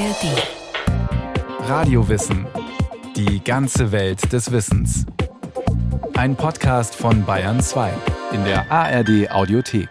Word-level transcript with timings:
ARD. 0.00 1.68
Radiowissen. 1.68 2.46
Die 3.16 3.44
ganze 3.44 3.92
Welt 3.92 4.32
des 4.32 4.50
Wissens. 4.50 5.04
Ein 6.14 6.36
Podcast 6.36 6.94
von 6.94 7.26
Bayern 7.26 7.60
2 7.60 7.92
in 8.32 8.42
der 8.44 8.72
ARD 8.72 9.30
Audiothek. 9.30 9.90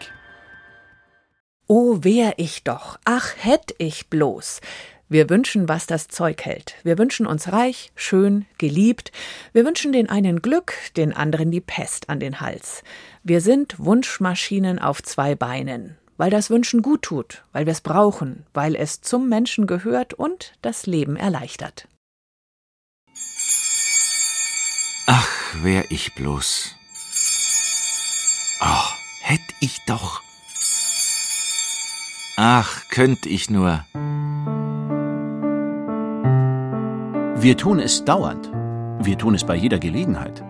Oh, 1.68 2.00
wär 2.02 2.34
ich 2.38 2.64
doch, 2.64 2.98
ach, 3.06 3.36
hätt 3.38 3.76
ich 3.78 4.10
bloß. 4.10 4.62
Wir 5.10 5.30
wünschen, 5.30 5.70
was 5.70 5.86
das 5.86 6.08
Zeug 6.08 6.44
hält. 6.44 6.74
Wir 6.82 6.98
wünschen 6.98 7.28
uns 7.28 7.52
reich, 7.52 7.92
schön, 7.96 8.48
geliebt. 8.58 9.12
Wir 9.54 9.64
wünschen 9.64 9.92
den 9.92 10.10
einen 10.10 10.42
Glück, 10.42 10.74
den 10.98 11.14
anderen 11.14 11.52
die 11.52 11.62
Pest 11.62 12.10
an 12.10 12.20
den 12.20 12.42
Hals. 12.42 12.84
Wir 13.22 13.42
sind 13.42 13.76
Wunschmaschinen 13.78 14.80
auf 14.80 15.04
zwei 15.04 15.36
Beinen 15.36 15.99
weil 16.20 16.30
das 16.30 16.50
Wünschen 16.50 16.82
gut 16.82 17.04
tut, 17.04 17.46
weil 17.54 17.66
wir 17.66 17.72
es 17.72 17.80
brauchen, 17.80 18.46
weil 18.54 18.76
es 18.76 19.00
zum 19.00 19.30
Menschen 19.30 19.68
gehört 19.68 20.14
und 20.14 20.54
das 20.62 20.86
Leben 20.86 21.16
erleichtert. 21.16 21.88
Ach, 25.08 25.30
wär 25.64 25.90
ich 25.90 26.14
bloß. 26.16 26.76
Ach, 28.60 28.98
hätt 29.22 29.40
ich 29.62 29.80
doch. 29.88 30.22
Ach, 32.36 32.90
könnt 32.90 33.26
ich 33.26 33.50
nur. 33.50 33.86
Wir 37.42 37.56
tun 37.56 37.80
es 37.80 38.04
dauernd. 38.04 38.52
Wir 39.06 39.18
tun 39.18 39.36
es 39.36 39.46
bei 39.46 39.56
jeder 39.56 39.80
Gelegenheit. 39.80 40.44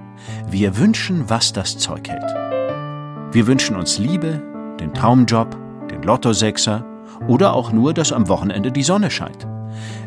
Wir 0.47 0.77
wünschen, 0.77 1.29
was 1.29 1.53
das 1.53 1.77
Zeug 1.77 2.09
hält. 2.09 3.35
Wir 3.35 3.45
wünschen 3.45 3.75
uns 3.75 3.99
Liebe, 3.99 4.48
den 4.79 4.93
Traumjob, 4.93 5.57
den 5.89 6.03
Lottosechser 6.03 6.85
oder 7.27 7.53
auch 7.53 7.71
nur, 7.71 7.93
dass 7.93 8.11
am 8.11 8.27
Wochenende 8.29 8.71
die 8.71 8.83
Sonne 8.83 9.11
scheint. 9.11 9.47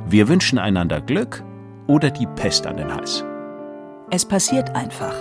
Wir 0.06 0.28
wünschen 0.28 0.58
einander 0.58 1.00
Glück 1.00 1.44
oder 1.86 2.10
die 2.10 2.26
Pest 2.26 2.66
an 2.66 2.76
den 2.76 2.92
Hals. 2.92 3.24
Es 4.10 4.24
passiert 4.24 4.74
einfach. 4.74 5.14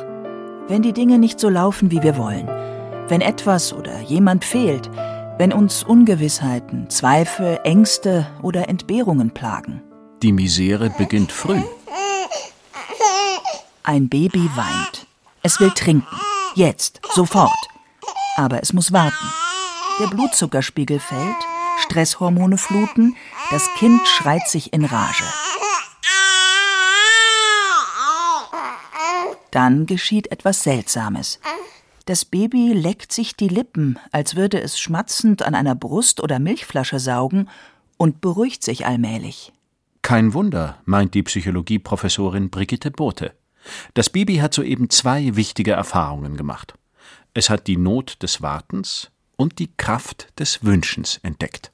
Wenn 0.67 0.81
die 0.81 0.93
Dinge 0.93 1.17
nicht 1.17 1.39
so 1.39 1.49
laufen, 1.49 1.91
wie 1.91 2.03
wir 2.03 2.17
wollen, 2.17 2.47
wenn 3.07 3.21
etwas 3.21 3.73
oder 3.73 3.99
jemand 4.01 4.45
fehlt, 4.45 4.89
wenn 5.37 5.53
uns 5.53 5.83
Ungewissheiten, 5.83 6.89
Zweifel, 6.89 7.59
Ängste 7.63 8.27
oder 8.41 8.69
Entbehrungen 8.69 9.31
plagen. 9.31 9.81
Die 10.21 10.31
Misere 10.31 10.89
beginnt 10.91 11.31
früh. 11.31 11.61
Ein 13.83 14.07
Baby 14.07 14.49
weint. 14.55 15.07
Es 15.41 15.59
will 15.59 15.71
trinken. 15.71 16.15
Jetzt, 16.53 17.01
sofort. 17.15 17.51
Aber 18.35 18.61
es 18.61 18.73
muss 18.73 18.91
warten. 18.91 19.27
Der 19.99 20.07
Blutzuckerspiegel 20.07 20.99
fällt, 20.99 21.35
Stresshormone 21.79 22.57
fluten, 22.57 23.15
das 23.49 23.67
Kind 23.77 24.07
schreit 24.07 24.47
sich 24.47 24.73
in 24.73 24.85
Rage. 24.85 25.25
Dann 29.51 29.85
geschieht 29.85 30.31
etwas 30.31 30.63
Seltsames. 30.63 31.39
Das 32.05 32.25
Baby 32.25 32.73
leckt 32.73 33.11
sich 33.11 33.35
die 33.35 33.49
Lippen, 33.49 33.99
als 34.11 34.35
würde 34.35 34.59
es 34.61 34.79
schmatzend 34.79 35.43
an 35.43 35.53
einer 35.53 35.75
Brust 35.75 36.21
oder 36.21 36.39
Milchflasche 36.39 36.99
saugen 36.99 37.49
und 37.97 38.21
beruhigt 38.21 38.63
sich 38.63 38.85
allmählich. 38.85 39.53
Kein 40.01 40.33
Wunder, 40.33 40.79
meint 40.85 41.13
die 41.13 41.23
Psychologieprofessorin 41.23 42.49
Brigitte 42.49 42.89
Bote. 42.89 43.33
Das 43.93 44.09
Baby 44.09 44.37
hat 44.37 44.53
soeben 44.53 44.89
zwei 44.89 45.35
wichtige 45.35 45.73
Erfahrungen 45.73 46.37
gemacht. 46.37 46.73
Es 47.33 47.49
hat 47.49 47.67
die 47.67 47.77
Not 47.77 48.21
des 48.23 48.41
Wartens 48.41 49.09
und 49.37 49.59
die 49.59 49.69
Kraft 49.77 50.27
des 50.37 50.65
Wünschens 50.65 51.19
entdeckt. 51.23 51.71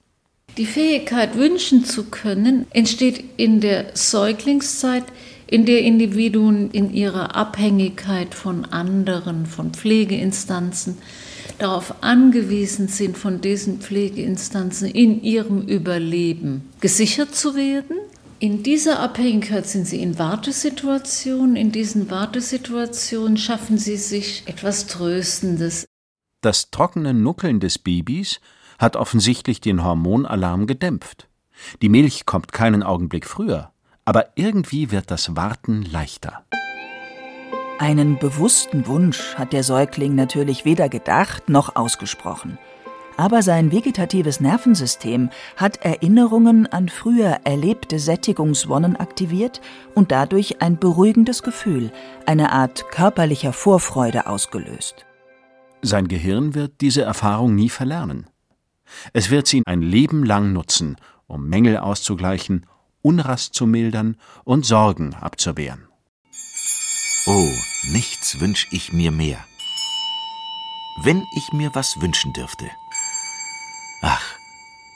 Die 0.56 0.68
Fähigkeit, 0.68 1.36
wünschen 1.36 1.84
zu 1.84 2.06
können, 2.06 2.68
entsteht 2.72 3.24
in 3.38 3.60
der 3.60 3.96
Säuglingszeit, 3.96 5.04
in 5.48 5.66
der 5.66 5.82
Individuen 5.82 6.70
in 6.72 6.94
ihrer 6.94 7.36
Abhängigkeit 7.36 8.36
von 8.36 8.66
anderen, 8.66 9.48
von 9.48 9.74
Pflegeinstanzen, 9.74 11.00
darauf 11.58 12.04
angewiesen 12.04 12.88
sind, 12.88 13.18
von 13.18 13.42
diesen 13.42 13.82
Pflegeinstanzen 13.82 14.90
in 14.90 15.24
ihrem 15.24 15.62
Überleben 15.62 16.70
gesichert 16.82 17.34
zu 17.34 17.56
werden. 17.56 17.98
In 18.40 18.62
dieser 18.62 19.00
Abhängigkeit 19.00 19.66
sind 19.66 19.88
sie 19.88 20.00
in 20.00 20.20
Wartesituationen. 20.20 21.56
In 21.56 21.72
diesen 21.72 22.12
Wartesituationen 22.12 23.36
schaffen 23.36 23.80
sie 23.80 23.98
sich 23.98 24.44
etwas 24.46 24.86
Tröstendes. 24.86 25.88
Das 26.42 26.70
trockene 26.70 27.16
Nuckeln 27.16 27.60
des 27.60 27.80
Babys 27.80 28.40
hat 28.78 28.96
offensichtlich 28.96 29.60
den 29.60 29.84
Hormonalarm 29.84 30.68
gedämpft. 30.68 31.28
Die 31.82 31.90
Milch 31.90 32.28
kommt 32.28 32.52
keinen 32.52 32.84
Augenblick 32.84 33.26
früher, 33.26 33.72
aber 34.06 34.28
irgendwie 34.36 34.92
wird 34.92 35.10
das 35.10 35.36
Warten 35.36 35.82
leichter. 35.82 36.46
Einen 37.80 38.20
bewussten 38.20 38.86
Wunsch 38.86 39.34
hat 39.34 39.52
der 39.52 39.64
Säugling 39.64 40.14
natürlich 40.14 40.64
weder 40.64 40.90
gedacht 40.90 41.50
noch 41.50 41.76
ausgesprochen. 41.76 42.60
Aber 43.18 43.42
sein 43.42 43.72
vegetatives 43.72 44.40
Nervensystem 44.40 45.32
hat 45.56 45.78
Erinnerungen 45.84 46.68
an 46.68 46.88
früher 46.88 47.40
erlebte 47.44 47.98
Sättigungswonnen 47.98 48.96
aktiviert 48.96 49.60
und 49.96 50.12
dadurch 50.12 50.62
ein 50.62 50.78
beruhigendes 50.78 51.42
Gefühl, 51.42 51.92
eine 52.28 52.52
Art 52.52 52.92
körperlicher 52.92 53.54
Vorfreude 53.54 54.28
ausgelöst. 54.28 55.08
Sein 55.82 56.08
Gehirn 56.08 56.54
wird 56.54 56.80
diese 56.82 57.02
Erfahrung 57.02 57.56
nie 57.56 57.70
verlernen. 57.70 58.28
Es 59.14 59.32
wird 59.32 59.48
sie 59.48 59.64
ein 59.66 59.82
Leben 59.82 60.24
lang 60.24 60.54
nutzen, 60.54 60.98
um 61.26 61.50
Mängel 61.50 61.78
auszugleichen, 61.78 62.68
Unrast 63.02 63.54
zu 63.54 63.66
mildern 63.66 64.18
und 64.44 64.66
Sorgen 64.66 65.14
abzuwehren. 65.16 65.88
Oh, 67.26 67.50
nichts 67.92 68.40
wünsch 68.40 68.68
ich 68.72 68.94
mir 68.94 69.12
mehr. 69.12 69.40
Wenn 71.04 71.24
ich 71.36 71.52
mir 71.54 71.72
was 71.74 72.00
wünschen 72.00 72.34
dürfte. 72.34 72.66
Ach, 74.02 74.24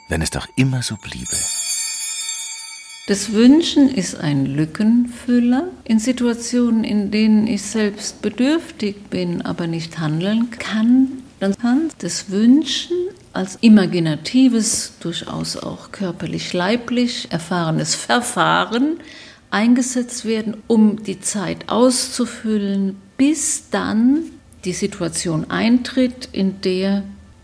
wenn 0.08 0.22
es 0.22 0.30
doch 0.30 0.48
immer 0.56 0.82
so 0.82 0.96
bliebe. 0.96 1.36
Das 3.08 3.32
Wünschen 3.32 3.88
ist 3.88 4.14
ein 4.14 4.46
Lückenfüller 4.46 5.68
in 5.84 5.98
Situationen, 5.98 6.84
in 6.84 7.10
denen 7.10 7.48
ich 7.48 7.62
selbst 7.62 8.22
bedürftig 8.22 9.10
bin, 9.10 9.42
aber 9.42 9.66
nicht 9.66 9.98
handeln 9.98 10.50
kann. 10.50 11.08
Dann 11.40 11.56
kann 11.56 11.90
das 11.98 12.30
Wünschen 12.30 12.96
als 13.32 13.56
imaginatives, 13.60 14.92
durchaus 15.00 15.56
auch 15.56 15.90
körperlich 15.90 16.52
leiblich 16.52 17.26
erfahrenes 17.32 17.96
Verfahren 17.96 19.00
eingesetzt 19.50 20.24
werden, 20.24 20.56
um 20.66 21.02
die 21.02 21.20
Zeit 21.20 21.68
auszufüllen, 21.68 22.96
bis 23.16 23.68
dann 23.70 24.22
die 24.64 24.72
Situation 24.72 25.50
eintritt, 25.50 26.28
in 26.30 26.60
der 26.60 27.02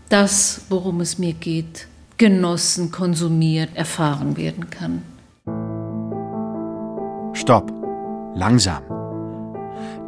das, 0.09 0.61
worum 0.69 1.01
es 1.01 1.17
mir 1.17 1.33
geht, 1.33 1.87
genossen, 2.17 2.91
konsumiert, 2.91 3.69
erfahren 3.75 4.35
werden 4.35 4.69
kann. 4.69 5.03
Stopp. 7.33 7.71
Langsam. 8.35 8.83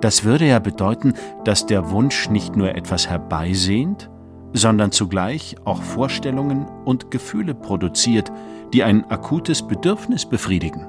Das 0.02 0.24
würde 0.24 0.46
ja 0.46 0.60
bedeuten, 0.60 1.14
dass 1.44 1.66
der 1.66 1.92
Wunsch 1.92 2.30
nicht 2.30 2.56
nur 2.56 2.76
etwas 2.76 3.10
herbeisehnt, 3.10 4.10
sondern 4.54 4.92
zugleich 4.92 5.56
auch 5.64 5.82
Vorstellungen 5.82 6.66
und 6.86 7.12
Gefühle 7.12 7.54
produziert, 7.54 8.32
die 8.74 8.84
ein 8.84 9.10
akutes 9.10 9.66
Bedürfnis 9.66 10.26
befriedigen. 10.26 10.88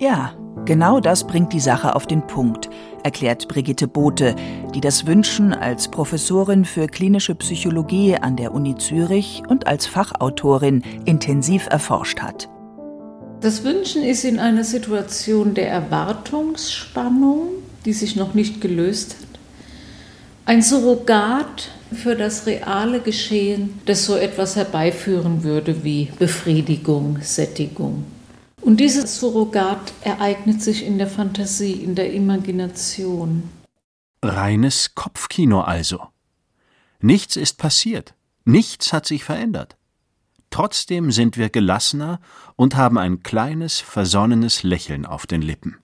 Ja, 0.00 0.32
genau 0.64 1.00
das 1.00 1.26
bringt 1.26 1.52
die 1.52 1.60
Sache 1.60 1.94
auf 1.94 2.06
den 2.06 2.26
Punkt, 2.26 2.70
erklärt 3.02 3.48
Brigitte 3.48 3.86
Bote, 3.88 4.34
die 4.74 4.80
das 4.80 5.06
Wünschen 5.06 5.52
als 5.52 5.88
Professorin 5.88 6.64
für 6.64 6.86
klinische 6.86 7.34
Psychologie 7.34 8.16
an 8.16 8.36
der 8.36 8.52
Uni 8.52 8.76
Zürich 8.76 9.42
und 9.48 9.66
als 9.66 9.86
Fachautorin 9.86 10.82
intensiv 11.04 11.66
erforscht 11.70 12.20
hat. 12.20 12.48
Das 13.40 13.62
Wünschen 13.62 14.02
ist 14.02 14.24
in 14.24 14.38
einer 14.38 14.64
Situation 14.64 15.54
der 15.54 15.68
Erwartungsspannung, 15.68 17.48
die 17.84 17.92
sich 17.92 18.16
noch 18.16 18.32
nicht 18.34 18.60
gelöst 18.60 19.16
hat, 19.20 19.40
ein 20.46 20.62
Surrogat 20.62 21.70
für 21.92 22.16
das 22.16 22.46
reale 22.46 23.00
Geschehen, 23.00 23.80
das 23.86 24.04
so 24.04 24.16
etwas 24.16 24.56
herbeiführen 24.56 25.42
würde 25.42 25.84
wie 25.84 26.10
Befriedigung, 26.18 27.18
Sättigung. 27.22 28.04
Und 28.64 28.80
dieses 28.80 29.20
Surrogat 29.20 29.92
ereignet 30.00 30.62
sich 30.62 30.86
in 30.86 30.96
der 30.96 31.06
Fantasie, 31.06 31.72
in 31.72 31.94
der 31.94 32.14
Imagination. 32.14 33.42
Reines 34.22 34.94
Kopfkino 34.94 35.60
also. 35.60 36.00
Nichts 37.00 37.36
ist 37.36 37.58
passiert, 37.58 38.14
nichts 38.46 38.94
hat 38.94 39.04
sich 39.04 39.22
verändert. 39.22 39.76
Trotzdem 40.48 41.10
sind 41.10 41.36
wir 41.36 41.50
gelassener 41.50 42.20
und 42.56 42.74
haben 42.74 42.96
ein 42.96 43.22
kleines, 43.22 43.80
versonnenes 43.80 44.62
Lächeln 44.62 45.04
auf 45.04 45.26
den 45.26 45.42
Lippen. 45.42 45.76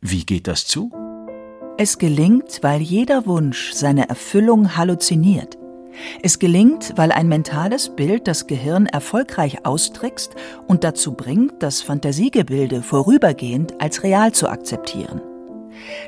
Wie 0.00 0.24
geht 0.24 0.46
das 0.46 0.64
zu? 0.64 0.92
Es 1.76 1.98
gelingt, 1.98 2.60
weil 2.62 2.82
jeder 2.82 3.26
Wunsch 3.26 3.72
seine 3.72 4.08
Erfüllung 4.08 4.76
halluziniert. 4.76 5.58
Es 6.22 6.38
gelingt, 6.38 6.92
weil 6.96 7.12
ein 7.12 7.28
mentales 7.28 7.90
Bild 7.94 8.28
das 8.28 8.46
Gehirn 8.46 8.86
erfolgreich 8.86 9.64
austrickst 9.64 10.34
und 10.66 10.84
dazu 10.84 11.12
bringt, 11.12 11.62
das 11.62 11.82
Fantasiegebilde 11.82 12.82
vorübergehend 12.82 13.80
als 13.80 14.02
real 14.02 14.32
zu 14.32 14.48
akzeptieren. 14.48 15.20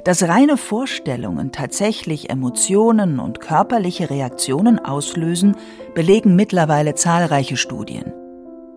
Dass 0.05 0.23
reine 0.23 0.57
Vorstellungen 0.57 1.53
tatsächlich 1.53 2.31
Emotionen 2.31 3.19
und 3.19 3.41
körperliche 3.41 4.11
Reaktionen 4.11 4.79
auslösen, 4.79 5.57
belegen 5.95 6.37
mittlerweile 6.37 6.95
zahlreiche 6.95 7.57
Studien. 7.57 8.13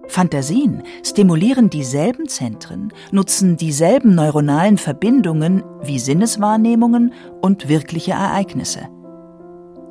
Fantasien 0.08 0.84
stimulieren 1.04 1.70
dieselben 1.70 2.28
Zentren, 2.28 2.92
nutzen 3.12 3.56
dieselben 3.56 4.14
neuronalen 4.14 4.78
Verbindungen 4.78 5.64
wie 5.84 6.00
Sinneswahrnehmungen 6.00 7.14
und 7.42 7.70
wirkliche 7.70 8.12
Ereignisse. 8.12 8.90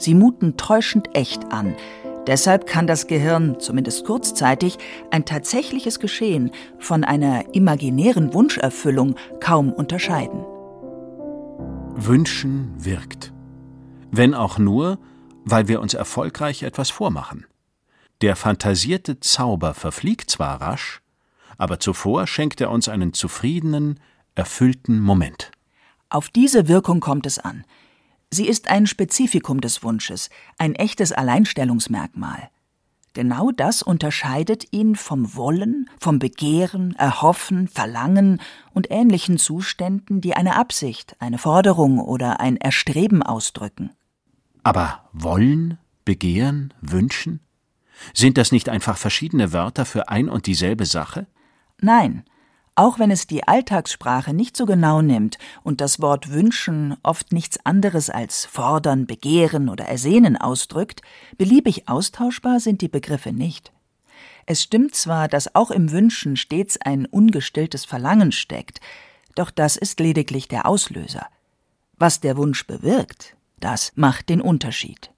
Sie 0.01 0.15
muten 0.15 0.57
täuschend 0.57 1.15
echt 1.15 1.53
an. 1.53 1.77
Deshalb 2.27 2.67
kann 2.67 2.87
das 2.87 3.07
Gehirn, 3.07 3.61
zumindest 3.61 4.05
kurzzeitig, 4.05 4.79
ein 5.11 5.27
tatsächliches 5.27 6.01
Geschehen 6.01 6.51
von 6.79 7.05
einer 7.05 7.55
imaginären 7.55 8.33
Wunscherfüllung 8.33 9.17
kaum 9.41 9.73
unterscheiden. 9.73 10.45
Wünschen 11.97 12.73
wirkt. 12.79 13.33
Wenn 14.11 14.35
auch 14.35 14.59
nur, 14.59 14.99
weil 15.45 15.69
wir 15.69 15.81
uns 15.81 15.93
erfolgreich 15.93 16.63
etwas 16.63 16.91
vormachen. 16.91 17.47
Der 18.23 18.37
fantasierte 18.37 19.21
Zauber 19.21 19.75
verfliegt 19.75 20.31
zwar 20.31 20.61
rasch, 20.61 21.03
aber 21.59 21.79
zuvor 21.79 22.27
schenkt 22.27 22.61
er 22.61 22.71
uns 22.71 22.89
einen 22.89 23.13
zufriedenen, 23.13 24.01
erfüllten 24.35 25.01
Moment. 25.01 25.51
Auf 26.09 26.29
diese 26.29 26.69
Wirkung 26.69 27.01
kommt 27.01 27.27
es 27.27 27.39
an. 27.39 27.65
Sie 28.33 28.47
ist 28.47 28.69
ein 28.69 28.87
Spezifikum 28.87 29.61
des 29.61 29.83
Wunsches, 29.83 30.31
ein 30.57 30.75
echtes 30.77 31.11
Alleinstellungsmerkmal. 31.11 32.51
Genau 33.13 33.51
das 33.51 33.83
unterscheidet 33.83 34.73
ihn 34.73 34.95
vom 34.95 35.35
Wollen, 35.35 35.91
vom 35.99 36.21
Begehren, 36.21 36.95
Erhoffen, 36.95 37.67
Verlangen 37.67 38.41
und 38.73 38.89
ähnlichen 38.89 39.37
Zuständen, 39.37 40.21
die 40.21 40.37
eine 40.37 40.55
Absicht, 40.55 41.17
eine 41.19 41.39
Forderung 41.39 41.99
oder 41.99 42.39
ein 42.39 42.57
Erstreben 42.57 43.25
ausdrücken. 43.25 43.91
Aber 44.63 45.09
wollen, 45.13 45.79
begehren, 46.05 46.73
wünschen? 46.81 47.41
Sind 48.15 48.39
das 48.39 48.53
nicht 48.53 48.69
einfach 48.69 48.97
verschiedene 48.97 49.53
Wörter 49.53 49.85
für 49.85 50.09
ein 50.09 50.29
und 50.29 50.47
dieselbe 50.47 50.87
Sache? 50.87 51.27
Nein, 51.81 52.25
auch 52.75 52.99
wenn 52.99 53.11
es 53.11 53.27
die 53.27 53.47
Alltagssprache 53.47 54.33
nicht 54.33 54.57
so 54.57 54.67
genau 54.67 55.03
nimmt 55.03 55.39
und 55.63 55.81
das 55.81 56.01
Wort 56.01 56.31
wünschen 56.31 56.97
oft 57.03 57.33
nichts 57.33 57.59
anderes 57.65 58.11
als 58.11 58.47
fordern, 58.47 59.07
begehren 59.07 59.69
oder 59.69 59.85
ersehnen 59.85 60.37
ausdrückt, 60.37 61.03
beliebig 61.37 61.89
austauschbar 61.89 62.61
sind 62.61 62.81
die 62.81 62.89
Begriffe 62.89 63.33
nicht. 63.33 63.73
Es 64.47 64.63
stimmt 64.63 64.95
zwar, 64.95 65.29
dass 65.29 65.55
auch 65.55 65.71
im 65.71 65.93
Wünschen 65.93 66.37
stets 66.37 66.79
ein 66.81 67.07
ungestilltes 67.07 67.85
Verlangen 67.85 68.33
steckt, 68.33 68.81
doch 69.35 69.51
das 69.51 69.77
ist 69.77 70.01
lediglich 70.01 70.49
der 70.49 70.67
Auslöser. 70.67 71.27
Was 71.97 72.21
der 72.21 72.37
Wunsch 72.37 72.67
bewirkt, 72.67 73.37
das 73.59 73.93
macht 73.95 74.29
den 74.29 74.41
Unterschied. 74.41 75.13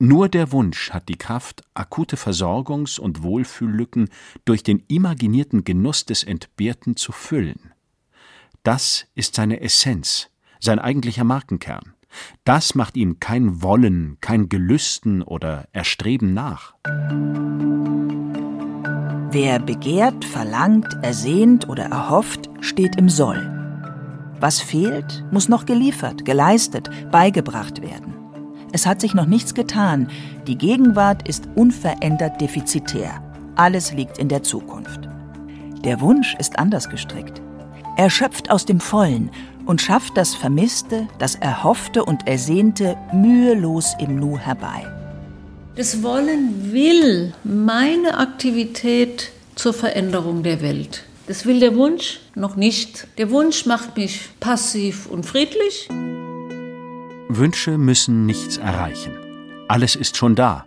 Nur 0.00 0.28
der 0.28 0.52
Wunsch 0.52 0.92
hat 0.92 1.08
die 1.08 1.18
Kraft, 1.18 1.64
akute 1.74 2.16
Versorgungs- 2.16 3.00
und 3.00 3.24
Wohlfühllücken 3.24 4.10
durch 4.44 4.62
den 4.62 4.84
imaginierten 4.86 5.64
Genuss 5.64 6.04
des 6.06 6.22
Entbehrten 6.22 6.94
zu 6.94 7.10
füllen. 7.10 7.72
Das 8.62 9.08
ist 9.16 9.34
seine 9.34 9.60
Essenz, 9.60 10.30
sein 10.60 10.78
eigentlicher 10.78 11.24
Markenkern. 11.24 11.94
Das 12.44 12.76
macht 12.76 12.96
ihm 12.96 13.18
kein 13.18 13.60
Wollen, 13.60 14.18
kein 14.20 14.48
Gelüsten 14.48 15.22
oder 15.22 15.66
Erstreben 15.72 16.32
nach. 16.32 16.74
Wer 19.30 19.58
begehrt, 19.58 20.24
verlangt, 20.24 20.96
ersehnt 21.02 21.68
oder 21.68 21.86
erhofft, 21.86 22.48
steht 22.60 22.96
im 22.96 23.08
Soll. 23.08 23.52
Was 24.38 24.60
fehlt, 24.60 25.24
muss 25.32 25.48
noch 25.48 25.66
geliefert, 25.66 26.24
geleistet, 26.24 26.88
beigebracht 27.10 27.82
werden. 27.82 28.17
Es 28.72 28.86
hat 28.86 29.00
sich 29.00 29.14
noch 29.14 29.26
nichts 29.26 29.54
getan. 29.54 30.08
Die 30.46 30.58
Gegenwart 30.58 31.26
ist 31.28 31.48
unverändert 31.54 32.40
defizitär. 32.40 33.22
Alles 33.54 33.92
liegt 33.92 34.18
in 34.18 34.28
der 34.28 34.42
Zukunft. 34.42 35.08
Der 35.84 36.00
Wunsch 36.00 36.36
ist 36.38 36.58
anders 36.58 36.90
gestrickt. 36.90 37.40
Er 37.96 38.10
schöpft 38.10 38.50
aus 38.50 38.66
dem 38.66 38.80
Vollen 38.80 39.30
und 39.66 39.80
schafft 39.80 40.16
das 40.16 40.34
Vermisste, 40.34 41.08
das 41.18 41.34
Erhoffte 41.34 42.04
und 42.04 42.26
Ersehnte 42.26 42.96
mühelos 43.12 43.94
im 43.98 44.16
Nu 44.16 44.38
herbei. 44.38 44.86
Das 45.76 46.02
Wollen 46.02 46.72
will 46.72 47.32
meine 47.44 48.18
Aktivität 48.18 49.30
zur 49.54 49.72
Veränderung 49.72 50.42
der 50.42 50.60
Welt. 50.62 51.04
Das 51.26 51.44
will 51.44 51.60
der 51.60 51.76
Wunsch 51.76 52.20
noch 52.34 52.56
nicht. 52.56 53.06
Der 53.18 53.30
Wunsch 53.30 53.66
macht 53.66 53.96
mich 53.96 54.28
passiv 54.40 55.06
und 55.06 55.26
friedlich. 55.26 55.88
Wünsche 57.30 57.76
müssen 57.76 58.24
nichts 58.24 58.56
erreichen. 58.56 59.12
Alles 59.68 59.96
ist 59.96 60.16
schon 60.16 60.34
da. 60.34 60.66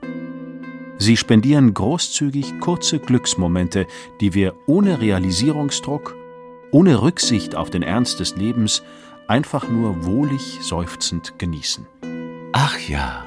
Sie 1.00 1.18
spendieren 1.18 1.74
großzügig 1.74 2.60
kurze 2.60 3.00
Glücksmomente, 3.00 3.88
die 4.20 4.36
wir 4.36 4.54
ohne 4.68 5.02
Realisierungsdruck, 5.02 6.16
ohne 6.72 7.02
Rücksicht 7.02 7.56
auf 7.56 7.72
den 7.72 7.82
Ernst 7.82 8.20
des 8.20 8.36
Lebens 8.36 8.84
einfach 9.28 9.68
nur 9.70 10.06
wohlig 10.06 10.60
seufzend 10.62 11.40
genießen. 11.40 11.88
Ach 12.54 12.78
ja. 12.88 13.26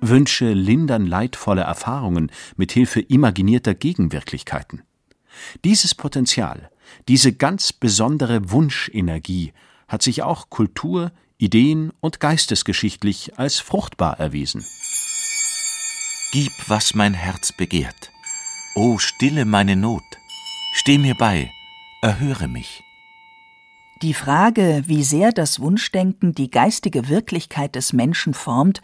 Wünsche 0.00 0.52
lindern 0.52 1.04
leidvolle 1.04 1.62
Erfahrungen 1.62 2.30
mit 2.56 2.70
Hilfe 2.70 3.00
imaginierter 3.00 3.74
Gegenwirklichkeiten. 3.74 4.82
Dieses 5.64 5.96
Potenzial, 5.96 6.70
diese 7.08 7.32
ganz 7.32 7.72
besondere 7.72 8.52
Wunschenergie 8.52 9.52
hat 9.88 10.02
sich 10.02 10.22
auch 10.22 10.48
Kultur, 10.48 11.10
ideen- 11.38 11.92
und 12.00 12.20
geistesgeschichtlich 12.20 13.38
als 13.38 13.58
fruchtbar 13.58 14.18
erwiesen. 14.18 14.64
Gib, 16.32 16.52
was 16.66 16.94
mein 16.94 17.14
Herz 17.14 17.52
begehrt. 17.52 18.10
O 18.74 18.98
stille 18.98 19.44
meine 19.44 19.76
Not. 19.76 20.04
Steh 20.72 20.98
mir 20.98 21.14
bei, 21.14 21.50
erhöre 22.02 22.48
mich. 22.48 22.84
Die 24.02 24.12
Frage, 24.12 24.82
wie 24.86 25.02
sehr 25.02 25.32
das 25.32 25.60
Wunschdenken 25.60 26.34
die 26.34 26.50
geistige 26.50 27.08
Wirklichkeit 27.08 27.74
des 27.74 27.94
Menschen 27.94 28.34
formt, 28.34 28.82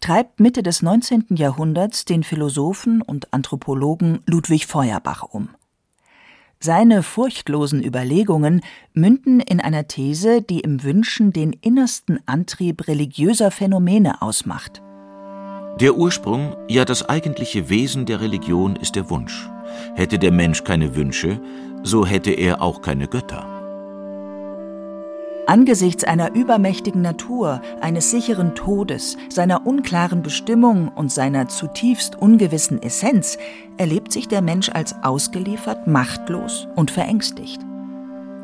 treibt 0.00 0.40
Mitte 0.40 0.62
des 0.62 0.80
19. 0.80 1.26
Jahrhunderts 1.30 2.06
den 2.06 2.22
Philosophen 2.22 3.02
und 3.02 3.32
Anthropologen 3.34 4.20
Ludwig 4.26 4.66
Feuerbach 4.66 5.22
um. 5.22 5.50
Seine 6.64 7.02
furchtlosen 7.02 7.84
Überlegungen 7.84 8.62
münden 8.94 9.40
in 9.40 9.60
einer 9.60 9.86
These, 9.86 10.40
die 10.40 10.60
im 10.60 10.82
Wünschen 10.82 11.30
den 11.30 11.52
innersten 11.52 12.20
Antrieb 12.24 12.88
religiöser 12.88 13.50
Phänomene 13.50 14.22
ausmacht. 14.22 14.80
Der 15.78 15.94
Ursprung, 15.94 16.56
ja 16.70 16.86
das 16.86 17.06
eigentliche 17.06 17.68
Wesen 17.68 18.06
der 18.06 18.22
Religion 18.22 18.76
ist 18.76 18.96
der 18.96 19.10
Wunsch. 19.10 19.46
Hätte 19.94 20.18
der 20.18 20.32
Mensch 20.32 20.64
keine 20.64 20.96
Wünsche, 20.96 21.38
so 21.82 22.06
hätte 22.06 22.30
er 22.30 22.62
auch 22.62 22.80
keine 22.80 23.08
Götter. 23.08 23.53
Angesichts 25.46 26.04
einer 26.04 26.34
übermächtigen 26.34 27.02
Natur, 27.02 27.60
eines 27.82 28.10
sicheren 28.10 28.54
Todes, 28.54 29.18
seiner 29.28 29.66
unklaren 29.66 30.22
Bestimmung 30.22 30.88
und 30.88 31.12
seiner 31.12 31.48
zutiefst 31.48 32.16
ungewissen 32.16 32.82
Essenz 32.82 33.36
erlebt 33.76 34.10
sich 34.10 34.26
der 34.26 34.40
Mensch 34.40 34.70
als 34.70 34.94
ausgeliefert, 35.02 35.86
machtlos 35.86 36.66
und 36.76 36.90
verängstigt. 36.90 37.60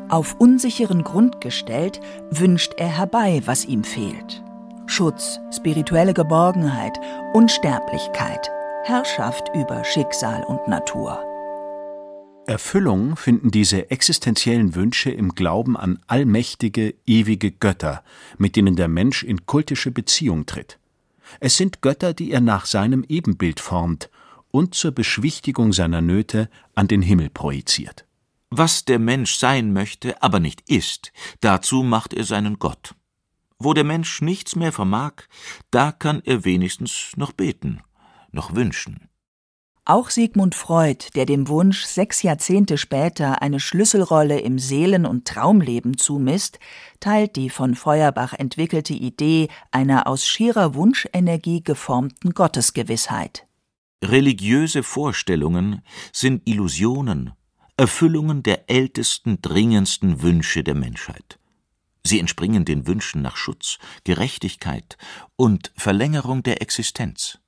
Auf 0.09 0.35
unsicheren 0.37 1.03
Grund 1.03 1.41
gestellt, 1.41 2.01
wünscht 2.29 2.73
er 2.77 2.97
herbei, 2.97 3.41
was 3.45 3.65
ihm 3.65 3.83
fehlt. 3.83 4.43
Schutz, 4.85 5.39
spirituelle 5.55 6.13
Geborgenheit, 6.13 6.99
Unsterblichkeit, 7.33 8.51
Herrschaft 8.83 9.49
über 9.55 9.83
Schicksal 9.85 10.43
und 10.43 10.67
Natur. 10.67 11.30
Erfüllung 12.51 13.15
finden 13.15 13.49
diese 13.49 13.89
existenziellen 13.91 14.75
Wünsche 14.75 15.09
im 15.09 15.35
Glauben 15.35 15.77
an 15.77 15.99
allmächtige, 16.07 16.93
ewige 17.05 17.49
Götter, 17.49 18.03
mit 18.37 18.57
denen 18.57 18.75
der 18.75 18.89
Mensch 18.89 19.23
in 19.23 19.45
kultische 19.45 19.91
Beziehung 19.91 20.45
tritt. 20.45 20.77
Es 21.39 21.55
sind 21.55 21.81
Götter, 21.81 22.13
die 22.13 22.31
er 22.31 22.41
nach 22.41 22.65
seinem 22.65 23.05
Ebenbild 23.07 23.61
formt 23.61 24.09
und 24.49 24.75
zur 24.75 24.91
Beschwichtigung 24.91 25.71
seiner 25.71 26.01
Nöte 26.01 26.49
an 26.75 26.89
den 26.89 27.01
Himmel 27.01 27.29
projiziert. 27.29 28.05
Was 28.49 28.83
der 28.83 28.99
Mensch 28.99 29.35
sein 29.35 29.71
möchte, 29.71 30.21
aber 30.21 30.41
nicht 30.41 30.69
ist, 30.69 31.13
dazu 31.39 31.83
macht 31.83 32.13
er 32.13 32.25
seinen 32.25 32.59
Gott. 32.59 32.95
Wo 33.59 33.73
der 33.73 33.85
Mensch 33.85 34.21
nichts 34.21 34.57
mehr 34.57 34.73
vermag, 34.73 35.13
da 35.69 35.93
kann 35.93 36.21
er 36.25 36.43
wenigstens 36.43 37.11
noch 37.15 37.31
beten, 37.31 37.79
noch 38.33 38.55
wünschen. 38.55 39.07
Auch 39.83 40.11
Sigmund 40.11 40.53
Freud, 40.53 41.07
der 41.15 41.25
dem 41.25 41.47
Wunsch 41.47 41.85
sechs 41.85 42.21
Jahrzehnte 42.21 42.77
später 42.77 43.41
eine 43.41 43.59
Schlüsselrolle 43.59 44.39
im 44.39 44.59
Seelen- 44.59 45.07
und 45.07 45.27
Traumleben 45.27 45.97
zumisst, 45.97 46.59
teilt 46.99 47.35
die 47.35 47.49
von 47.49 47.73
Feuerbach 47.73 48.33
entwickelte 48.33 48.93
Idee 48.93 49.47
einer 49.71 50.05
aus 50.05 50.27
schierer 50.27 50.75
Wunschenergie 50.75 51.63
geformten 51.63 52.35
Gottesgewissheit. 52.35 53.47
Religiöse 54.03 54.83
Vorstellungen 54.83 55.81
sind 56.13 56.47
Illusionen, 56.47 57.33
Erfüllungen 57.75 58.43
der 58.43 58.69
ältesten, 58.69 59.41
dringendsten 59.41 60.21
Wünsche 60.21 60.63
der 60.63 60.75
Menschheit. 60.75 61.39
Sie 62.05 62.19
entspringen 62.19 62.65
den 62.65 62.85
Wünschen 62.85 63.23
nach 63.23 63.35
Schutz, 63.35 63.79
Gerechtigkeit 64.03 64.97
und 65.35 65.71
Verlängerung 65.75 66.43
der 66.43 66.61
Existenz. 66.61 67.40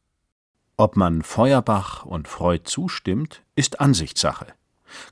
Ob 0.75 0.95
man 0.97 1.21
Feuerbach 1.21 2.03
und 2.03 2.27
Freud 2.27 2.63
zustimmt, 2.65 3.43
ist 3.55 3.79
Ansichtssache. 3.79 4.47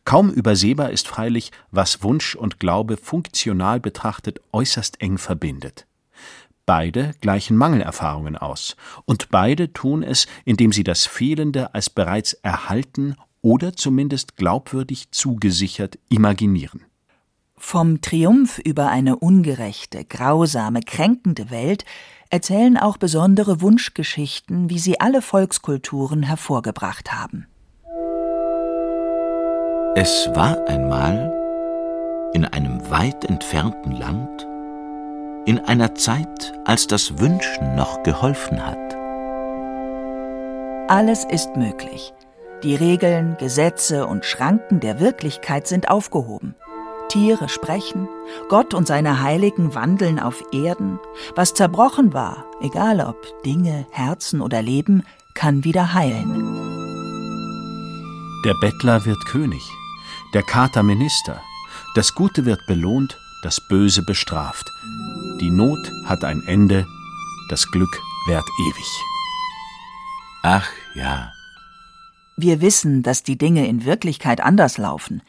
Kaum 0.06 0.32
übersehbar 0.32 0.90
ist 0.90 1.08
freilich, 1.08 1.52
was 1.70 2.02
Wunsch 2.04 2.36
und 2.36 2.60
Glaube 2.60 2.98
funktional 2.98 3.80
betrachtet 3.80 4.40
äußerst 4.52 5.00
eng 5.02 5.18
verbindet. 5.18 5.86
Beide 6.66 7.14
gleichen 7.22 7.58
Mangelerfahrungen 7.58 8.38
aus, 8.38 8.76
und 9.06 9.30
beide 9.30 9.74
tun 9.74 10.04
es, 10.04 10.28
indem 10.46 10.72
sie 10.72 10.84
das 10.84 11.06
Fehlende 11.06 11.74
als 11.74 11.90
bereits 11.90 12.34
erhalten 12.34 13.16
oder 13.42 13.74
zumindest 13.74 14.38
glaubwürdig 14.38 15.12
zugesichert 15.12 15.98
imaginieren. 16.10 16.86
Vom 17.64 18.02
Triumph 18.02 18.58
über 18.58 18.90
eine 18.90 19.16
ungerechte, 19.18 20.04
grausame, 20.04 20.82
kränkende 20.82 21.52
Welt 21.52 21.86
erzählen 22.30 22.76
auch 22.76 22.98
besondere 22.98 23.62
Wunschgeschichten, 23.62 24.70
wie 24.70 24.80
sie 24.80 25.00
alle 25.00 25.22
Volkskulturen 25.22 26.24
hervorgebracht 26.24 27.14
haben. 27.14 27.46
Es 29.96 30.30
war 30.34 30.68
einmal 30.68 31.32
in 32.34 32.46
einem 32.46 32.90
weit 32.90 33.24
entfernten 33.26 33.92
Land, 33.92 34.48
in 35.46 35.60
einer 35.60 35.96
Zeit, 35.96 36.54
als 36.66 36.88
das 36.88 37.20
Wünschen 37.20 37.76
noch 37.76 38.02
geholfen 38.04 38.66
hat. 38.66 38.96
Alles 40.90 41.24
ist 41.26 41.56
möglich. 41.56 42.12
Die 42.64 42.76
Regeln, 42.76 43.38
Gesetze 43.40 44.08
und 44.08 44.26
Schranken 44.26 44.80
der 44.80 45.00
Wirklichkeit 45.00 45.68
sind 45.68 45.90
aufgehoben. 45.90 46.56
Tiere 47.12 47.50
sprechen, 47.50 48.08
Gott 48.48 48.74
und 48.74 48.88
seine 48.88 49.22
Heiligen 49.22 49.76
wandeln 49.76 50.18
auf 50.18 50.42
Erden, 50.54 50.98
was 51.36 51.54
zerbrochen 51.54 52.14
war, 52.14 52.46
egal 52.62 53.02
ob 53.02 53.18
Dinge, 53.44 53.86
Herzen 53.92 54.40
oder 54.40 54.62
Leben, 54.62 55.04
kann 55.34 55.66
wieder 55.66 55.94
heilen. 55.94 56.56
Der 58.46 58.54
Bettler 58.62 59.04
wird 59.04 59.26
König, 59.26 59.62
der 60.34 60.44
Kater 60.44 60.84
Minister, 60.84 61.42
das 61.96 62.16
Gute 62.16 62.46
wird 62.46 62.66
belohnt, 62.66 63.18
das 63.44 63.60
Böse 63.68 64.04
bestraft. 64.04 64.72
Die 65.42 65.50
Not 65.50 65.92
hat 66.06 66.24
ein 66.24 66.42
Ende, 66.48 66.88
das 67.50 67.70
Glück 67.72 68.00
währt 68.26 68.48
ewig. 68.70 69.04
Ach 70.44 70.70
ja. 70.96 71.30
Wir 72.38 72.62
wissen, 72.62 73.04
dass 73.04 73.24
die 73.24 73.38
Dinge 73.38 73.68
in 73.68 73.84
Wirklichkeit 73.84 74.40
anders 74.40 74.78
laufen 74.78 75.22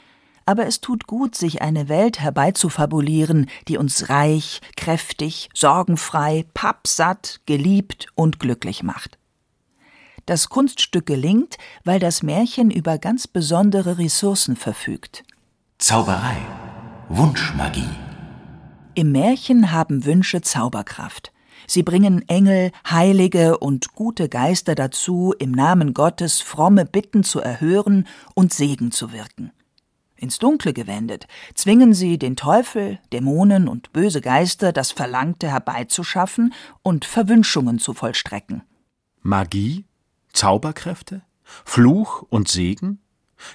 aber 0.47 0.67
es 0.67 0.81
tut 0.81 1.07
gut, 1.07 1.35
sich 1.35 1.63
eine 1.63 1.89
Welt 1.89 2.21
herbeizufabulieren, 2.21 3.49
die 3.69 3.79
uns 3.79 4.09
reich, 4.09 4.61
kräftig, 4.77 5.49
sorgenfrei, 5.55 6.45
pappsatt, 6.55 7.41
geliebt 7.47 8.09
und 8.15 8.41
glücklich 8.41 8.83
macht. 8.83 9.19
Das 10.27 10.49
Kunststück 10.49 11.07
gelingt, 11.07 11.59
weil 11.85 11.99
das 11.99 12.23
Märchen 12.23 12.71
über 12.71 12.99
ganz 12.99 13.27
besondere 13.27 13.99
Ressourcen 13.99 14.57
verfügt. 14.57 15.25
Zauberei, 15.79 16.37
Wunschmagie. 17.09 17.91
Im 18.95 19.11
Märchen 19.11 19.73
haben 19.73 20.05
Wünsche 20.05 20.43
Zauberkraft. 20.43 21.33
Sie 21.67 21.83
bringen 21.83 22.29
Engel, 22.29 22.71
Heilige 22.89 23.59
und 23.59 23.95
gute 23.95 24.29
Geister 24.29 24.75
dazu, 24.75 25.35
im 25.39 25.53
Namen 25.53 25.95
Gottes 25.95 26.41
fromme 26.41 26.85
Bitten 26.85 27.25
zu 27.25 27.41
erhören 27.41 28.07
und 28.35 28.53
Segen 28.53 28.91
zu 28.91 29.13
wirken 29.13 29.53
ins 30.23 30.39
Dunkle 30.39 30.73
gewendet, 30.73 31.27
zwingen 31.55 31.93
sie 31.93 32.19
den 32.19 32.37
Teufel, 32.37 32.99
Dämonen 33.13 33.69
und 33.69 33.93
böse 33.93 34.21
Geister, 34.21 34.73
das 34.73 34.93
Verlangte 34.93 35.49
herbeizuschaffen 35.49 36.55
und 36.83 37.05
Verwünschungen 37.05 37.79
zu 37.79 37.93
vollstrecken. 37.93 38.63
Magie? 39.21 39.85
Zauberkräfte? 40.33 41.23
Fluch 41.65 42.23
und 42.29 42.49
Segen? 42.49 43.01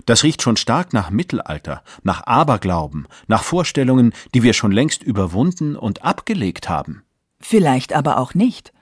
Das 0.06 0.24
riecht 0.24 0.42
schon 0.42 0.58
stark 0.58 0.94
nach 0.94 1.10
Mittelalter, 1.10 1.82
nach 2.04 2.28
Aberglauben, 2.28 3.08
nach 3.28 3.44
Vorstellungen, 3.44 4.14
die 4.34 4.44
wir 4.44 4.54
schon 4.54 4.72
längst 4.72 5.02
überwunden 5.02 5.76
und 5.76 6.04
abgelegt 6.04 6.68
haben. 6.68 7.04
Vielleicht 7.40 7.94
aber 7.94 8.18
auch 8.18 8.34
nicht. 8.34 8.74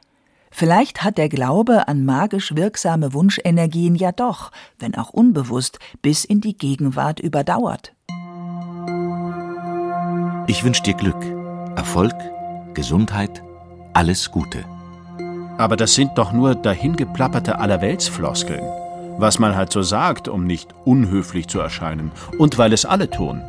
Vielleicht 0.57 1.03
hat 1.03 1.17
der 1.17 1.27
Glaube 1.27 1.89
an 1.89 2.05
magisch 2.05 2.55
wirksame 2.55 3.12
Wunschenergien 3.12 3.93
ja 3.93 4.13
doch, 4.13 4.53
wenn 4.79 4.95
auch 4.95 5.09
unbewusst, 5.09 5.79
bis 6.01 6.24
in 6.24 6.39
die 6.39 6.57
Gegenwart 6.57 7.19
überdauert. 7.19 7.93
Ich 10.47 10.63
wünsche 10.63 10.83
dir 10.83 10.93
Glück, 10.93 11.21
Erfolg, 11.75 12.13
Gesundheit, 12.74 13.43
alles 13.91 14.31
Gute. 14.31 14.63
Aber 15.57 15.75
das 15.75 15.93
sind 15.93 16.12
doch 16.17 16.31
nur 16.31 16.55
dahingeplapperte 16.55 17.59
Allerweltsfloskeln. 17.59 18.63
Was 19.17 19.39
man 19.39 19.57
halt 19.57 19.74
so 19.74 19.81
sagt, 19.81 20.29
um 20.29 20.47
nicht 20.47 20.74
unhöflich 20.85 21.50
zu 21.50 21.59
erscheinen. 21.59 22.13
Und 22.38 22.57
weil 22.57 22.71
es 22.71 22.85
alle 22.85 23.09
tun. 23.09 23.41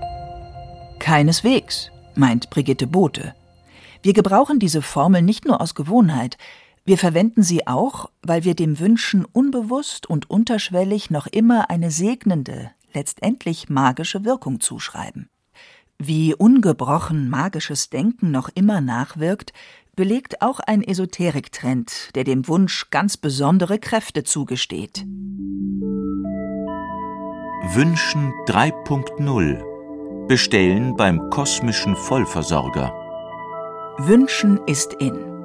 Keineswegs, 0.98 1.92
meint 2.16 2.50
Brigitte 2.50 2.88
Bote. 2.88 3.36
Wir 4.02 4.12
gebrauchen 4.12 4.58
diese 4.58 4.82
Formel 4.82 5.22
nicht 5.22 5.44
nur 5.44 5.60
aus 5.60 5.76
Gewohnheit, 5.76 6.36
wir 6.86 6.98
verwenden 6.98 7.42
sie 7.42 7.66
auch, 7.66 8.10
weil 8.22 8.44
wir 8.44 8.54
dem 8.54 8.78
Wünschen 8.78 9.24
unbewusst 9.24 10.06
und 10.06 10.30
unterschwellig 10.30 11.10
noch 11.10 11.26
immer 11.26 11.68
eine 11.68 11.90
segnende, 11.90 12.70
letztendlich 12.94 13.68
magische 13.68 14.24
Wirkung 14.24 14.60
zuschreiben. 14.60 15.28
Wie 15.98 16.34
ungebrochen 16.34 17.28
magisches 17.28 17.90
Denken 17.90 18.30
noch 18.30 18.48
immer 18.54 18.80
nachwirkt, 18.80 19.52
belegt 19.96 20.42
auch 20.42 20.60
ein 20.60 20.82
Esoteriktrend, 20.82 22.10
der 22.14 22.24
dem 22.24 22.46
Wunsch 22.46 22.90
ganz 22.90 23.16
besondere 23.16 23.78
Kräfte 23.78 24.22
zugesteht. 24.24 25.04
Wünschen 27.74 28.32
3.0 28.46 30.28
Bestellen 30.28 30.96
beim 30.96 31.30
kosmischen 31.30 31.96
Vollversorger. 31.96 32.92
Wünschen 33.98 34.60
ist 34.66 34.92
in. 34.94 35.35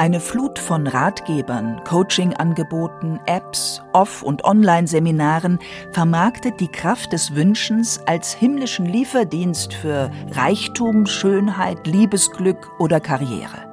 Eine 0.00 0.20
Flut 0.20 0.58
von 0.58 0.86
Ratgebern, 0.86 1.82
Coachingangeboten, 1.84 3.20
Apps, 3.26 3.82
Off- 3.92 4.22
und 4.22 4.46
Online-Seminaren 4.46 5.58
vermarktet 5.92 6.58
die 6.58 6.68
Kraft 6.68 7.12
des 7.12 7.34
Wünschens 7.34 8.00
als 8.06 8.32
himmlischen 8.32 8.86
Lieferdienst 8.86 9.74
für 9.74 10.10
Reichtum, 10.30 11.04
Schönheit, 11.04 11.86
Liebesglück 11.86 12.70
oder 12.78 12.98
Karriere. 12.98 13.68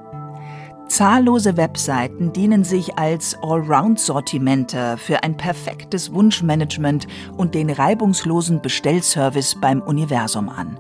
Zahllose 0.90 1.56
Webseiten 1.56 2.34
dienen 2.34 2.66
sich 2.66 2.98
als 2.98 3.42
Allround-Sortimenter 3.42 4.98
für 4.98 5.24
ein 5.24 5.38
perfektes 5.38 6.14
Wunschmanagement 6.14 7.08
und 7.38 7.56
den 7.56 7.70
reibungslosen 7.70 8.62
Bestellservice 8.62 9.56
beim 9.62 9.82
Universum 9.82 10.50
an. 10.50 10.78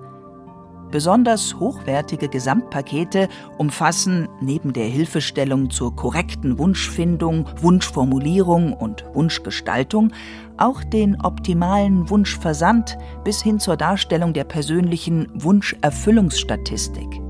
Besonders 0.91 1.59
hochwertige 1.59 2.29
Gesamtpakete 2.29 3.27
umfassen 3.57 4.29
neben 4.39 4.73
der 4.73 4.85
Hilfestellung 4.85 5.69
zur 5.69 5.95
korrekten 5.95 6.57
Wunschfindung, 6.57 7.45
Wunschformulierung 7.61 8.73
und 8.73 9.03
Wunschgestaltung 9.13 10.11
auch 10.57 10.83
den 10.83 11.21
optimalen 11.21 12.09
Wunschversand 12.09 12.97
bis 13.23 13.43
hin 13.43 13.59
zur 13.59 13.77
Darstellung 13.77 14.33
der 14.33 14.45
persönlichen 14.45 15.27
Wunscherfüllungsstatistik. 15.33 17.21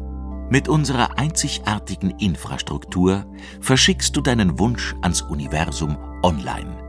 Mit 0.50 0.70
unserer 0.70 1.20
einzigartigen 1.20 2.12
Infrastruktur 2.12 3.26
verschickst 3.60 4.16
du 4.16 4.22
deinen 4.22 4.58
Wunsch 4.60 4.96
ans 5.02 5.22
Universum 5.22 5.98
online. 6.24 6.87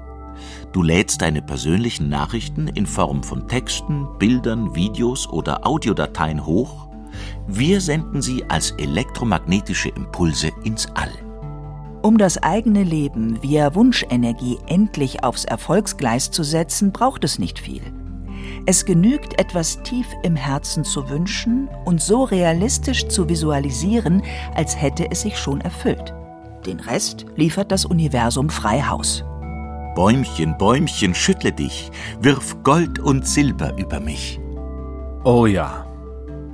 Du 0.72 0.82
lädst 0.82 1.22
deine 1.22 1.40
persönlichen 1.40 2.08
Nachrichten 2.08 2.68
in 2.68 2.86
Form 2.86 3.22
von 3.22 3.48
Texten, 3.48 4.06
Bildern, 4.18 4.74
Videos 4.74 5.26
oder 5.26 5.66
Audiodateien 5.66 6.44
hoch. 6.44 6.88
Wir 7.46 7.80
senden 7.80 8.20
sie 8.20 8.44
als 8.48 8.72
elektromagnetische 8.72 9.88
Impulse 9.88 10.50
ins 10.64 10.86
All. 10.94 11.10
Um 12.02 12.18
das 12.18 12.42
eigene 12.42 12.84
Leben 12.84 13.42
via 13.42 13.74
Wunschenergie 13.74 14.58
endlich 14.66 15.24
aufs 15.24 15.44
Erfolgsgleis 15.44 16.30
zu 16.30 16.44
setzen, 16.44 16.92
braucht 16.92 17.24
es 17.24 17.38
nicht 17.38 17.58
viel. 17.58 17.82
Es 18.66 18.84
genügt, 18.84 19.40
etwas 19.40 19.82
tief 19.82 20.06
im 20.22 20.36
Herzen 20.36 20.84
zu 20.84 21.08
wünschen 21.08 21.68
und 21.86 22.00
so 22.02 22.24
realistisch 22.24 23.08
zu 23.08 23.28
visualisieren, 23.28 24.22
als 24.54 24.80
hätte 24.80 25.10
es 25.10 25.22
sich 25.22 25.38
schon 25.38 25.60
erfüllt. 25.62 26.14
Den 26.66 26.78
Rest 26.78 27.24
liefert 27.36 27.72
das 27.72 27.84
Universum 27.84 28.50
frei 28.50 28.82
Haus. 28.82 29.24
Bäumchen, 29.98 30.56
Bäumchen, 30.56 31.12
schüttle 31.12 31.50
dich, 31.50 31.90
wirf 32.20 32.62
Gold 32.62 33.00
und 33.00 33.26
Silber 33.26 33.76
über 33.78 33.98
mich. 33.98 34.38
Oh 35.24 35.44
ja, 35.44 35.86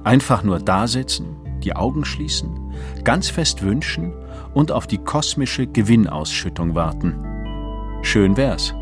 einfach 0.02 0.42
nur 0.42 0.60
dasitzen, 0.60 1.36
die 1.62 1.76
Augen 1.76 2.06
schließen, 2.06 2.72
ganz 3.04 3.28
fest 3.28 3.60
wünschen 3.60 4.14
und 4.54 4.72
auf 4.72 4.86
die 4.86 4.96
kosmische 4.96 5.66
Gewinnausschüttung 5.66 6.74
warten. 6.74 7.22
Schön 8.00 8.38
wär's. 8.38 8.72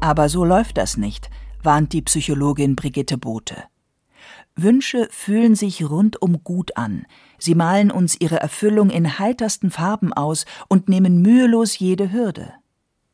Aber 0.00 0.28
so 0.28 0.44
läuft 0.44 0.78
das 0.78 0.96
nicht, 0.96 1.30
warnt 1.64 1.92
die 1.92 2.02
Psychologin 2.02 2.76
Brigitte 2.76 3.18
Bote. 3.18 3.56
Wünsche 4.54 5.08
fühlen 5.10 5.54
sich 5.54 5.88
rundum 5.88 6.44
gut 6.44 6.76
an. 6.76 7.06
Sie 7.38 7.54
malen 7.54 7.90
uns 7.90 8.16
ihre 8.20 8.40
Erfüllung 8.40 8.90
in 8.90 9.18
heitersten 9.18 9.70
Farben 9.70 10.12
aus 10.12 10.44
und 10.68 10.88
nehmen 10.88 11.22
mühelos 11.22 11.78
jede 11.78 12.12
Hürde. 12.12 12.52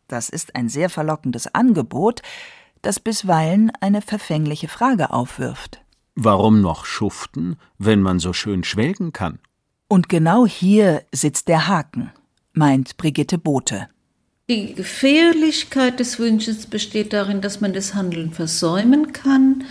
Das 0.08 0.28
ist 0.28 0.56
ein 0.56 0.68
sehr 0.68 0.90
verlockendes 0.90 1.54
Angebot, 1.54 2.22
das 2.82 3.00
bisweilen 3.00 3.70
eine 3.80 4.02
verfängliche 4.02 4.68
Frage 4.68 5.12
aufwirft. 5.12 5.80
Warum 6.14 6.60
noch 6.60 6.84
schuften, 6.84 7.56
wenn 7.78 8.00
man 8.00 8.18
so 8.18 8.32
schön 8.32 8.64
schwelgen 8.64 9.12
kann? 9.12 9.38
Und 9.88 10.08
genau 10.08 10.46
hier 10.46 11.02
sitzt 11.12 11.48
der 11.48 11.68
Haken, 11.68 12.12
meint 12.52 12.96
Brigitte 12.96 13.38
Bote. 13.38 13.88
Die 14.50 14.74
Gefährlichkeit 14.74 16.00
des 16.00 16.18
Wünschens 16.18 16.66
besteht 16.66 17.12
darin, 17.12 17.40
dass 17.40 17.60
man 17.60 17.72
das 17.72 17.94
Handeln 17.94 18.32
versäumen 18.32 19.12
kann 19.12 19.64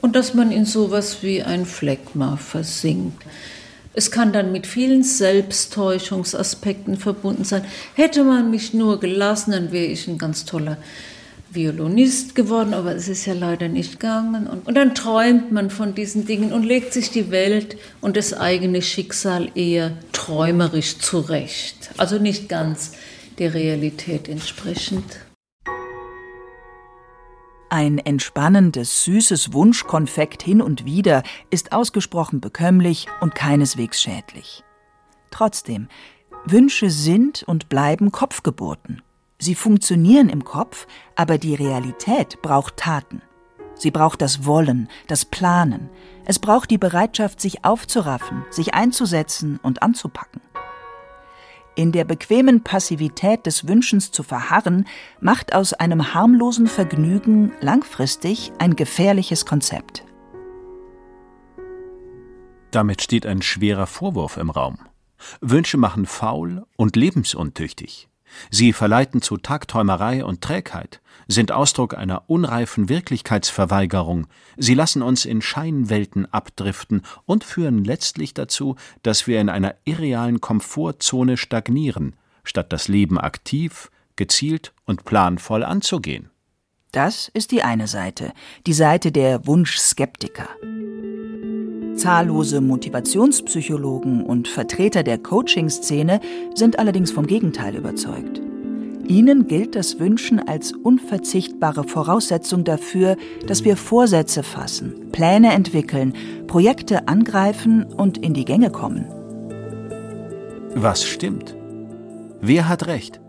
und 0.00 0.16
dass 0.16 0.34
man 0.34 0.50
in 0.50 0.64
sowas 0.64 1.22
wie 1.22 1.42
ein 1.42 1.66
Phlegma 1.66 2.36
versinkt. 2.36 3.22
Es 3.92 4.10
kann 4.10 4.32
dann 4.32 4.52
mit 4.52 4.66
vielen 4.66 5.02
Selbsttäuschungsaspekten 5.02 6.96
verbunden 6.96 7.44
sein. 7.44 7.64
Hätte 7.94 8.22
man 8.22 8.50
mich 8.50 8.72
nur 8.72 9.00
gelassen, 9.00 9.50
dann 9.50 9.72
wäre 9.72 9.86
ich 9.86 10.06
ein 10.06 10.18
ganz 10.18 10.44
toller 10.44 10.76
Violinist 11.52 12.36
geworden, 12.36 12.74
aber 12.74 12.94
es 12.94 13.08
ist 13.08 13.26
ja 13.26 13.34
leider 13.34 13.68
nicht 13.68 13.98
gegangen. 13.98 14.46
Und, 14.46 14.68
und, 14.68 14.74
dann 14.76 14.94
träumt 14.94 15.50
man 15.50 15.70
von 15.70 15.96
diesen 15.96 16.24
Dingen 16.24 16.52
und 16.52 16.62
legt 16.62 16.92
sich 16.92 17.10
die 17.10 17.32
Welt 17.32 17.76
und 18.00 18.16
das 18.16 18.32
eigene 18.32 18.82
Schicksal 18.82 19.50
eher 19.56 19.92
träumerisch 20.12 20.98
zurecht. 20.98 21.90
Also 21.96 22.18
nicht 22.18 22.48
ganz 22.48 22.92
der 23.38 23.54
Realität 23.54 24.28
entsprechend. 24.28 25.04
Ein 27.72 27.98
entspannendes, 27.98 29.04
süßes 29.04 29.52
Wunschkonfekt 29.52 30.42
hin 30.42 30.60
und 30.60 30.84
wieder 30.84 31.22
ist 31.50 31.70
ausgesprochen 31.70 32.40
bekömmlich 32.40 33.06
und 33.20 33.36
keineswegs 33.36 34.02
schädlich. 34.02 34.64
Trotzdem, 35.30 35.86
Wünsche 36.44 36.90
sind 36.90 37.44
und 37.44 37.68
bleiben 37.68 38.10
Kopfgeburten. 38.10 39.02
Sie 39.38 39.54
funktionieren 39.54 40.28
im 40.28 40.42
Kopf, 40.42 40.88
aber 41.14 41.38
die 41.38 41.54
Realität 41.54 42.42
braucht 42.42 42.76
Taten. 42.76 43.22
Sie 43.76 43.92
braucht 43.92 44.20
das 44.20 44.44
Wollen, 44.44 44.88
das 45.06 45.24
Planen. 45.24 45.90
Es 46.24 46.40
braucht 46.40 46.72
die 46.72 46.78
Bereitschaft, 46.78 47.40
sich 47.40 47.64
aufzuraffen, 47.64 48.44
sich 48.50 48.74
einzusetzen 48.74 49.60
und 49.62 49.84
anzupacken. 49.84 50.40
In 51.80 51.92
der 51.92 52.04
bequemen 52.04 52.62
Passivität 52.62 53.46
des 53.46 53.66
Wünschens 53.66 54.12
zu 54.12 54.22
verharren, 54.22 54.86
macht 55.18 55.54
aus 55.54 55.72
einem 55.72 56.12
harmlosen 56.12 56.66
Vergnügen 56.66 57.52
langfristig 57.62 58.52
ein 58.58 58.76
gefährliches 58.76 59.46
Konzept. 59.46 60.04
Damit 62.70 63.00
steht 63.00 63.24
ein 63.24 63.40
schwerer 63.40 63.86
Vorwurf 63.86 64.36
im 64.36 64.50
Raum. 64.50 64.76
Wünsche 65.40 65.78
machen 65.78 66.04
faul 66.04 66.66
und 66.76 66.96
lebensuntüchtig. 66.96 68.09
Sie 68.50 68.72
verleiten 68.72 69.22
zu 69.22 69.36
Tagträumerei 69.36 70.24
und 70.24 70.40
Trägheit, 70.40 71.00
sind 71.28 71.52
Ausdruck 71.52 71.94
einer 71.96 72.24
unreifen 72.28 72.88
Wirklichkeitsverweigerung, 72.88 74.26
sie 74.56 74.74
lassen 74.74 75.02
uns 75.02 75.24
in 75.24 75.42
Scheinwelten 75.42 76.26
abdriften 76.32 77.02
und 77.26 77.44
führen 77.44 77.84
letztlich 77.84 78.34
dazu, 78.34 78.76
dass 79.02 79.26
wir 79.26 79.40
in 79.40 79.48
einer 79.48 79.74
irrealen 79.84 80.40
Komfortzone 80.40 81.36
stagnieren, 81.36 82.16
statt 82.44 82.72
das 82.72 82.88
Leben 82.88 83.18
aktiv, 83.18 83.90
gezielt 84.16 84.72
und 84.84 85.04
planvoll 85.04 85.64
anzugehen. 85.64 86.30
Das 86.92 87.28
ist 87.28 87.52
die 87.52 87.62
eine 87.62 87.86
Seite, 87.86 88.32
die 88.66 88.72
Seite 88.72 89.12
der 89.12 89.46
Wunschskeptiker. 89.46 90.48
Zahllose 92.00 92.62
Motivationspsychologen 92.62 94.24
und 94.24 94.48
Vertreter 94.48 95.02
der 95.02 95.18
Coaching-Szene 95.18 96.20
sind 96.54 96.78
allerdings 96.78 97.10
vom 97.10 97.26
Gegenteil 97.26 97.76
überzeugt. 97.76 98.40
Ihnen 99.06 99.46
gilt 99.46 99.74
das 99.74 99.98
Wünschen 99.98 100.38
als 100.38 100.72
unverzichtbare 100.72 101.84
Voraussetzung 101.84 102.64
dafür, 102.64 103.18
dass 103.46 103.64
wir 103.64 103.76
Vorsätze 103.76 104.42
fassen, 104.42 105.10
Pläne 105.12 105.52
entwickeln, 105.52 106.14
Projekte 106.46 107.06
angreifen 107.06 107.84
und 107.84 108.16
in 108.16 108.32
die 108.32 108.46
Gänge 108.46 108.70
kommen. 108.70 109.04
Was 110.74 111.04
stimmt? 111.04 111.54
Wer 112.40 112.66
hat 112.66 112.86
recht? 112.86 113.20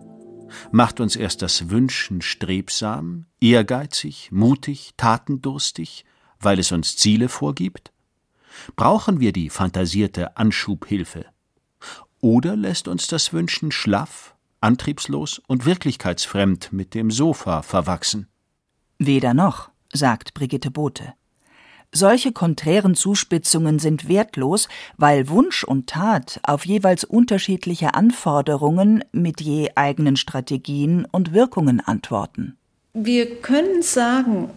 Macht 0.72 1.02
uns 1.02 1.18
erst 1.18 1.42
das 1.42 1.70
Wünschen 1.70 2.22
strebsam, 2.22 3.26
ehrgeizig, 3.42 4.30
mutig, 4.32 4.92
tatendurstig, 4.96 6.06
weil 6.40 6.58
es 6.58 6.72
uns 6.72 6.96
Ziele 6.96 7.28
vorgibt? 7.28 7.92
Brauchen 8.76 9.20
wir 9.20 9.32
die 9.32 9.50
fantasierte 9.50 10.38
Anschubhilfe? 10.38 11.26
Oder 12.20 12.56
lässt 12.56 12.88
uns 12.88 13.08
das 13.08 13.34
Wünschen 13.34 13.72
schlaff, 13.72 14.36
antriebslos 14.60 15.42
und 15.48 15.66
wirklichkeitsfremd 15.66 16.72
mit 16.72 16.94
dem 16.94 17.12
Sofa 17.12 17.62
verwachsen? 17.62 18.28
Weder 19.00 19.34
noch, 19.34 19.72
sagt 19.92 20.34
Brigitte 20.34 20.70
Bote. 20.72 21.14
Solche 21.94 22.32
konträren 22.32 22.96
Zuspitzungen 22.96 23.78
sind 23.78 24.08
wertlos, 24.08 24.70
weil 24.96 25.28
Wunsch 25.28 25.66
und 25.66 25.88
Tat 25.88 26.40
auf 26.44 26.66
jeweils 26.66 27.04
unterschiedliche 27.04 27.96
Anforderungen 27.96 29.04
mit 29.12 29.42
je 29.42 29.72
eigenen 29.76 30.16
Strategien 30.16 31.06
und 31.12 31.34
Wirkungen 31.34 31.82
antworten. 31.82 32.58
Wir 32.94 33.42
können 33.42 33.82
sagen, 33.82 34.50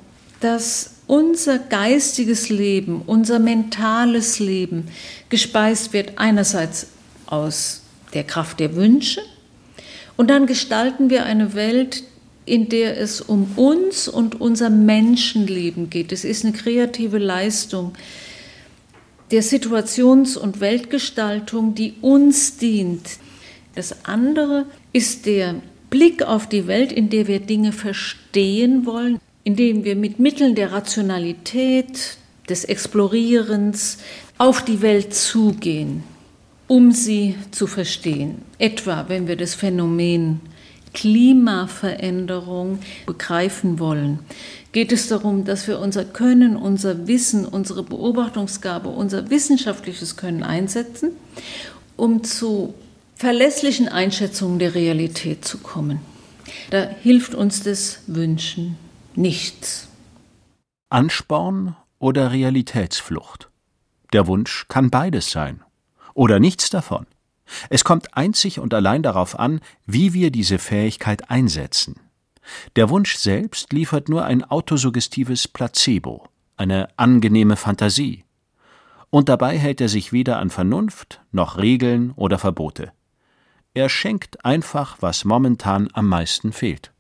dass 0.45 0.97
unser 1.07 1.59
geistiges 1.59 2.51
Leben, 2.51 3.01
unser 3.07 3.39
mentales 3.39 4.41
Leben 4.41 4.89
gespeist 5.31 5.95
wird 5.95 6.13
einerseits 6.17 6.89
aus 7.25 7.81
der 8.13 8.25
Kraft 8.25 8.61
der 8.61 8.77
Wünsche 8.77 9.23
und 10.19 10.29
dann 10.29 10.47
gestalten 10.47 11.09
wir 11.09 11.25
eine 11.25 11.55
Welt, 11.55 12.05
in 12.45 12.69
der 12.69 13.01
es 13.01 13.23
um 13.23 13.53
uns 13.57 14.07
und 14.07 14.39
unser 14.39 14.69
Menschenleben 14.69 15.89
geht. 15.89 16.13
Es 16.13 16.25
ist 16.25 16.45
eine 16.45 16.53
kreative 16.53 17.17
Leistung 17.17 17.95
der 19.31 19.43
Situations- 19.43 20.37
und 20.37 20.61
Weltgestaltung, 20.61 21.75
die 21.75 21.95
uns 22.03 22.59
dient. 22.59 23.09
Das 23.75 24.05
andere 24.05 24.67
ist 24.93 25.25
der 25.25 25.55
Blick 25.89 26.23
auf 26.23 26.47
die 26.47 26.67
Welt, 26.67 26.93
in 26.93 27.09
der 27.09 27.29
wir 27.29 27.41
Dinge 27.41 27.73
verstehen 27.73 28.85
wollen, 28.85 29.19
indem 29.45 29.85
wir 29.85 29.95
mit 29.95 30.19
Mitteln 30.19 30.55
der 30.55 30.73
Rationalität, 30.73 32.19
des 32.49 32.65
Explorierens 32.65 33.99
auf 34.39 34.65
die 34.65 34.83
Welt 34.83 35.15
zugehen, 35.15 36.05
um 36.67 36.93
sie 36.93 37.37
zu 37.51 37.67
verstehen. 37.67 38.43
Etwa, 38.59 39.07
wenn 39.09 39.29
wir 39.29 39.37
das 39.37 39.55
Phänomen 39.55 40.41
Klimaveränderung 40.93 42.79
begreifen 43.07 43.79
wollen, 43.79 44.21
geht 44.73 44.93
es 44.93 45.09
darum, 45.09 45.45
dass 45.45 45.67
wir 45.67 45.81
unser 45.81 46.05
Können, 46.05 46.57
unser 46.57 47.07
Wissen, 47.07 47.47
unsere 47.47 47.83
Beobachtungsgabe, 47.83 48.89
unser 48.89 49.31
wissenschaftliches 49.31 50.17
Können 50.17 50.43
einsetzen, 50.43 51.13
um 51.97 52.23
zu 52.23 52.75
verlässlichen 53.17 53.89
Einschätzungen 53.89 54.59
der 54.59 54.75
Realität 54.75 55.45
zu 55.45 55.59
kommen. 55.59 56.01
Da 56.71 56.89
hilft 57.03 57.35
uns 57.35 57.63
das 57.63 58.01
Wünschen 58.07 58.77
nichts. 59.17 59.89
Ansporn 60.91 61.77
oder 61.99 62.33
Realitätsflucht? 62.33 63.51
Der 64.13 64.27
Wunsch 64.27 64.67
kann 64.69 64.91
beides 64.91 65.31
sein. 65.31 65.63
Oder 66.15 66.39
nichts 66.39 66.71
davon. 66.71 67.07
Es 67.69 67.85
kommt 67.85 68.17
einzig 68.17 68.59
und 68.59 68.73
allein 68.73 69.03
darauf 69.03 69.39
an, 69.39 69.61
wie 69.87 70.15
wir 70.15 70.31
diese 70.31 70.59
Fähigkeit 70.59 71.31
einsetzen. 71.31 72.01
Der 72.77 72.91
Wunsch 72.91 73.17
selbst 73.17 73.73
liefert 73.73 74.09
nur 74.09 74.25
ein 74.25 74.45
autosuggestives 74.45 75.49
Placebo, 75.49 76.29
eine 76.57 76.89
angenehme 76.97 77.57
Fantasie. 77.57 78.25
Und 79.11 79.29
dabei 79.29 79.59
hält 79.59 79.81
er 79.81 79.89
sich 79.89 80.13
weder 80.13 80.39
an 80.39 80.51
Vernunft 80.51 81.21
noch 81.33 81.59
Regeln 81.59 82.13
oder 82.17 82.39
Verbote. 82.39 82.93
Er 83.73 83.89
schenkt 83.89 84.45
einfach, 84.45 84.99
was 85.01 85.25
momentan 85.25 85.89
am 85.93 86.09
meisten 86.09 86.53
fehlt. 86.53 86.94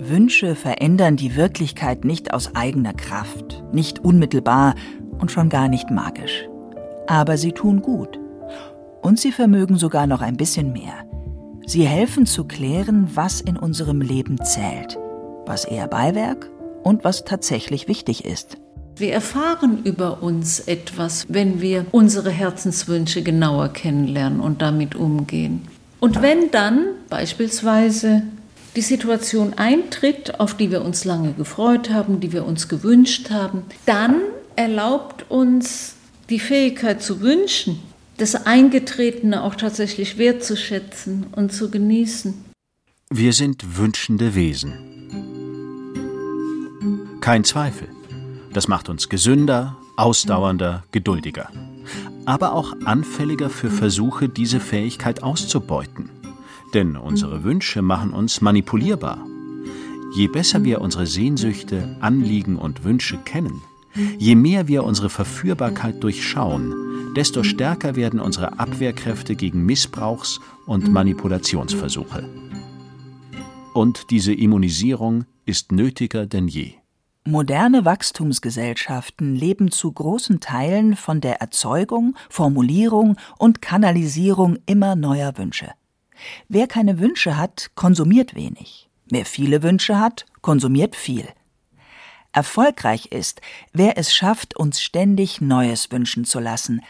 Wünsche 0.00 0.54
verändern 0.54 1.16
die 1.16 1.34
Wirklichkeit 1.34 2.04
nicht 2.04 2.32
aus 2.32 2.54
eigener 2.54 2.94
Kraft, 2.94 3.64
nicht 3.72 3.98
unmittelbar 3.98 4.76
und 5.18 5.32
schon 5.32 5.48
gar 5.48 5.68
nicht 5.68 5.90
magisch. 5.90 6.48
Aber 7.08 7.36
sie 7.36 7.52
tun 7.52 7.82
gut. 7.82 8.18
Und 9.02 9.18
sie 9.18 9.32
vermögen 9.32 9.76
sogar 9.76 10.06
noch 10.06 10.20
ein 10.20 10.36
bisschen 10.36 10.72
mehr. 10.72 11.04
Sie 11.66 11.84
helfen 11.84 12.26
zu 12.26 12.44
klären, 12.44 13.08
was 13.14 13.40
in 13.40 13.56
unserem 13.56 14.00
Leben 14.00 14.42
zählt, 14.44 14.98
was 15.46 15.64
eher 15.64 15.88
Beiwerk 15.88 16.48
und 16.84 17.04
was 17.04 17.24
tatsächlich 17.24 17.88
wichtig 17.88 18.24
ist. 18.24 18.56
Wir 18.96 19.12
erfahren 19.12 19.82
über 19.84 20.22
uns 20.22 20.60
etwas, 20.60 21.26
wenn 21.28 21.60
wir 21.60 21.86
unsere 21.90 22.30
Herzenswünsche 22.30 23.22
genauer 23.22 23.68
kennenlernen 23.68 24.40
und 24.40 24.62
damit 24.62 24.94
umgehen. 24.94 25.62
Und 26.00 26.22
wenn 26.22 26.50
dann 26.50 26.86
beispielsweise 27.08 28.22
die 28.78 28.82
Situation 28.82 29.54
eintritt, 29.54 30.38
auf 30.38 30.56
die 30.56 30.70
wir 30.70 30.82
uns 30.82 31.04
lange 31.04 31.32
gefreut 31.32 31.90
haben, 31.90 32.20
die 32.20 32.32
wir 32.32 32.46
uns 32.46 32.68
gewünscht 32.68 33.28
haben, 33.28 33.62
dann 33.86 34.20
erlaubt 34.54 35.28
uns 35.28 35.96
die 36.30 36.38
Fähigkeit 36.38 37.02
zu 37.02 37.20
wünschen, 37.20 37.80
das 38.18 38.46
Eingetretene 38.46 39.42
auch 39.42 39.56
tatsächlich 39.56 40.16
wertzuschätzen 40.16 41.26
und 41.32 41.52
zu 41.52 41.72
genießen. 41.72 42.34
Wir 43.10 43.32
sind 43.32 43.78
wünschende 43.78 44.36
Wesen. 44.36 44.74
Kein 47.20 47.42
Zweifel. 47.42 47.88
Das 48.52 48.68
macht 48.68 48.88
uns 48.88 49.08
gesünder, 49.08 49.76
ausdauernder, 49.96 50.84
geduldiger. 50.92 51.50
Aber 52.26 52.52
auch 52.52 52.74
anfälliger 52.84 53.50
für 53.50 53.70
Versuche, 53.70 54.28
diese 54.28 54.60
Fähigkeit 54.60 55.24
auszubeuten. 55.24 56.10
Denn 56.74 56.96
unsere 56.96 57.44
Wünsche 57.44 57.82
machen 57.82 58.12
uns 58.12 58.40
manipulierbar. 58.40 59.24
Je 60.14 60.28
besser 60.28 60.64
wir 60.64 60.80
unsere 60.80 61.06
Sehnsüchte, 61.06 61.96
Anliegen 62.00 62.56
und 62.56 62.84
Wünsche 62.84 63.18
kennen, 63.18 63.62
je 64.18 64.34
mehr 64.34 64.68
wir 64.68 64.84
unsere 64.84 65.10
Verführbarkeit 65.10 66.02
durchschauen, 66.02 66.74
desto 67.14 67.42
stärker 67.42 67.96
werden 67.96 68.20
unsere 68.20 68.58
Abwehrkräfte 68.58 69.34
gegen 69.36 69.66
Missbrauchs- 69.66 70.40
und 70.66 70.90
Manipulationsversuche. 70.90 72.28
Und 73.74 74.10
diese 74.10 74.32
Immunisierung 74.32 75.24
ist 75.44 75.72
nötiger 75.72 76.26
denn 76.26 76.48
je. 76.48 76.74
Moderne 77.24 77.84
Wachstumsgesellschaften 77.84 79.34
leben 79.34 79.70
zu 79.70 79.92
großen 79.92 80.40
Teilen 80.40 80.96
von 80.96 81.20
der 81.20 81.40
Erzeugung, 81.40 82.16
Formulierung 82.30 83.16
und 83.38 83.60
Kanalisierung 83.60 84.58
immer 84.66 84.96
neuer 84.96 85.36
Wünsche. 85.36 85.68
Wer 86.48 86.66
keine 86.66 86.98
Wünsche 86.98 87.36
hat, 87.36 87.70
konsumiert 87.74 88.34
wenig. 88.34 88.88
Wer 89.10 89.24
viele 89.24 89.62
Wünsche 89.62 89.98
hat, 89.98 90.26
konsumiert 90.42 90.96
viel. 90.96 91.28
Erfolgreich 92.32 93.06
ist, 93.06 93.40
wer 93.72 93.96
es 93.96 94.14
schafft, 94.14 94.56
uns 94.56 94.82
ständig 94.82 95.40
Neues 95.40 95.90
wünschen 95.90 96.24
zu 96.24 96.40
lassen. 96.40 96.82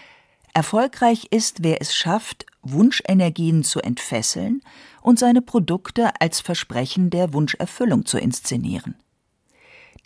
Erfolgreich 0.53 1.29
ist, 1.31 1.63
wer 1.63 1.81
es 1.81 1.95
schafft, 1.95 2.47
Wunschenergien 2.63 3.63
zu 3.63 3.81
entfesseln 3.81 4.63
und 5.01 5.19
seine 5.19 5.41
Produkte 5.41 6.21
als 6.21 6.41
Versprechen 6.41 7.11
der 7.11 7.33
Wunscherfüllung 7.33 8.05
zu 8.05 8.19
inszenieren. 8.19 8.97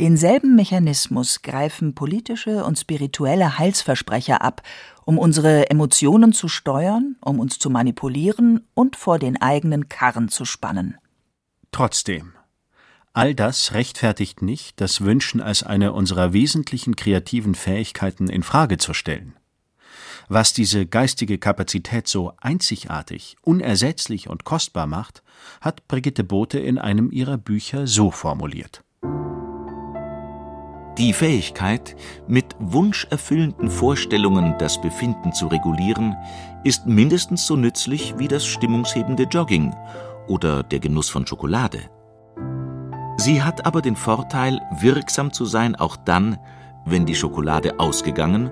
Denselben 0.00 0.56
Mechanismus 0.56 1.42
greifen 1.42 1.94
politische 1.94 2.64
und 2.64 2.78
spirituelle 2.78 3.58
Heilsversprecher 3.58 4.42
ab, 4.42 4.62
um 5.04 5.18
unsere 5.18 5.70
Emotionen 5.70 6.32
zu 6.32 6.48
steuern, 6.48 7.16
um 7.20 7.38
uns 7.38 7.58
zu 7.58 7.68
manipulieren 7.68 8.66
und 8.74 8.96
vor 8.96 9.18
den 9.18 9.40
eigenen 9.40 9.88
Karren 9.88 10.28
zu 10.28 10.44
spannen. 10.44 10.96
Trotzdem, 11.72 12.32
all 13.12 13.34
das 13.34 13.74
rechtfertigt 13.74 14.42
nicht, 14.42 14.80
das 14.80 15.02
Wünschen 15.02 15.40
als 15.40 15.62
eine 15.62 15.92
unserer 15.92 16.32
wesentlichen 16.32 16.96
kreativen 16.96 17.54
Fähigkeiten 17.54 18.28
in 18.28 18.42
Frage 18.42 18.78
zu 18.78 18.94
stellen. 18.94 19.36
Was 20.28 20.52
diese 20.52 20.86
geistige 20.86 21.38
Kapazität 21.38 22.08
so 22.08 22.32
einzigartig, 22.40 23.36
unersetzlich 23.42 24.28
und 24.28 24.44
kostbar 24.44 24.86
macht, 24.86 25.22
hat 25.60 25.86
Brigitte 25.88 26.24
Bote 26.24 26.58
in 26.58 26.78
einem 26.78 27.10
ihrer 27.10 27.36
Bücher 27.36 27.86
so 27.86 28.10
formuliert. 28.10 28.82
Die 30.98 31.14
Fähigkeit, 31.14 31.96
mit 32.26 32.54
wunscherfüllenden 32.58 33.70
Vorstellungen 33.70 34.56
das 34.58 34.78
Befinden 34.78 35.32
zu 35.32 35.46
regulieren, 35.46 36.16
ist 36.64 36.86
mindestens 36.86 37.46
so 37.46 37.56
nützlich 37.56 38.14
wie 38.18 38.28
das 38.28 38.44
stimmungshebende 38.44 39.22
Jogging 39.24 39.74
oder 40.28 40.62
der 40.62 40.80
Genuss 40.80 41.08
von 41.08 41.26
Schokolade. 41.26 41.88
Sie 43.16 43.42
hat 43.42 43.64
aber 43.64 43.80
den 43.80 43.96
Vorteil, 43.96 44.60
wirksam 44.80 45.32
zu 45.32 45.46
sein 45.46 45.76
auch 45.76 45.96
dann, 45.96 46.38
wenn 46.84 47.06
die 47.06 47.14
Schokolade 47.14 47.78
ausgegangen 47.80 48.50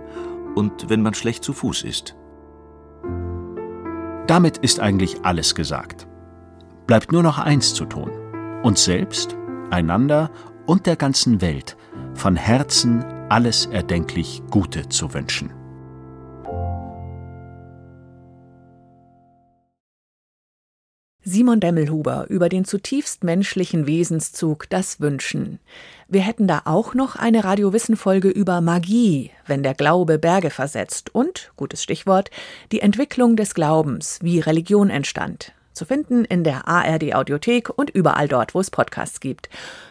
und 0.54 0.88
wenn 0.88 1.02
man 1.02 1.14
schlecht 1.14 1.44
zu 1.44 1.52
Fuß 1.52 1.82
ist. 1.82 2.16
Damit 4.26 4.58
ist 4.58 4.80
eigentlich 4.80 5.24
alles 5.24 5.54
gesagt. 5.54 6.06
Bleibt 6.86 7.12
nur 7.12 7.22
noch 7.22 7.38
eins 7.38 7.74
zu 7.74 7.84
tun. 7.84 8.10
Uns 8.62 8.84
selbst, 8.84 9.36
einander 9.70 10.30
und 10.70 10.86
der 10.86 10.94
ganzen 10.94 11.40
Welt 11.40 11.76
von 12.14 12.36
Herzen 12.36 13.02
alles 13.28 13.66
erdenklich 13.66 14.40
Gute 14.50 14.88
zu 14.88 15.12
wünschen. 15.12 15.50
Simon 21.22 21.58
Demmelhuber 21.58 22.26
über 22.28 22.48
den 22.48 22.64
zutiefst 22.64 23.24
menschlichen 23.24 23.88
Wesenszug 23.88 24.70
Das 24.70 25.00
Wünschen. 25.00 25.58
Wir 26.06 26.20
hätten 26.20 26.46
da 26.46 26.62
auch 26.66 26.94
noch 26.94 27.16
eine 27.16 27.42
Radiowissen-Folge 27.42 28.28
über 28.28 28.60
Magie, 28.60 29.32
wenn 29.48 29.64
der 29.64 29.74
Glaube 29.74 30.20
Berge 30.20 30.50
versetzt 30.50 31.12
und, 31.12 31.50
gutes 31.56 31.82
Stichwort, 31.82 32.30
die 32.70 32.80
Entwicklung 32.80 33.34
des 33.34 33.54
Glaubens, 33.54 34.20
wie 34.22 34.38
Religion 34.38 34.88
entstand. 34.88 35.52
Zu 35.72 35.84
finden 35.84 36.24
in 36.24 36.44
der 36.44 36.68
ARD 36.68 37.14
Audiothek 37.14 37.70
und 37.70 37.90
überall 37.90 38.28
dort, 38.28 38.54
wo 38.54 38.60
es 38.60 38.70
Podcasts 38.70 39.20
gibt. 39.20 39.48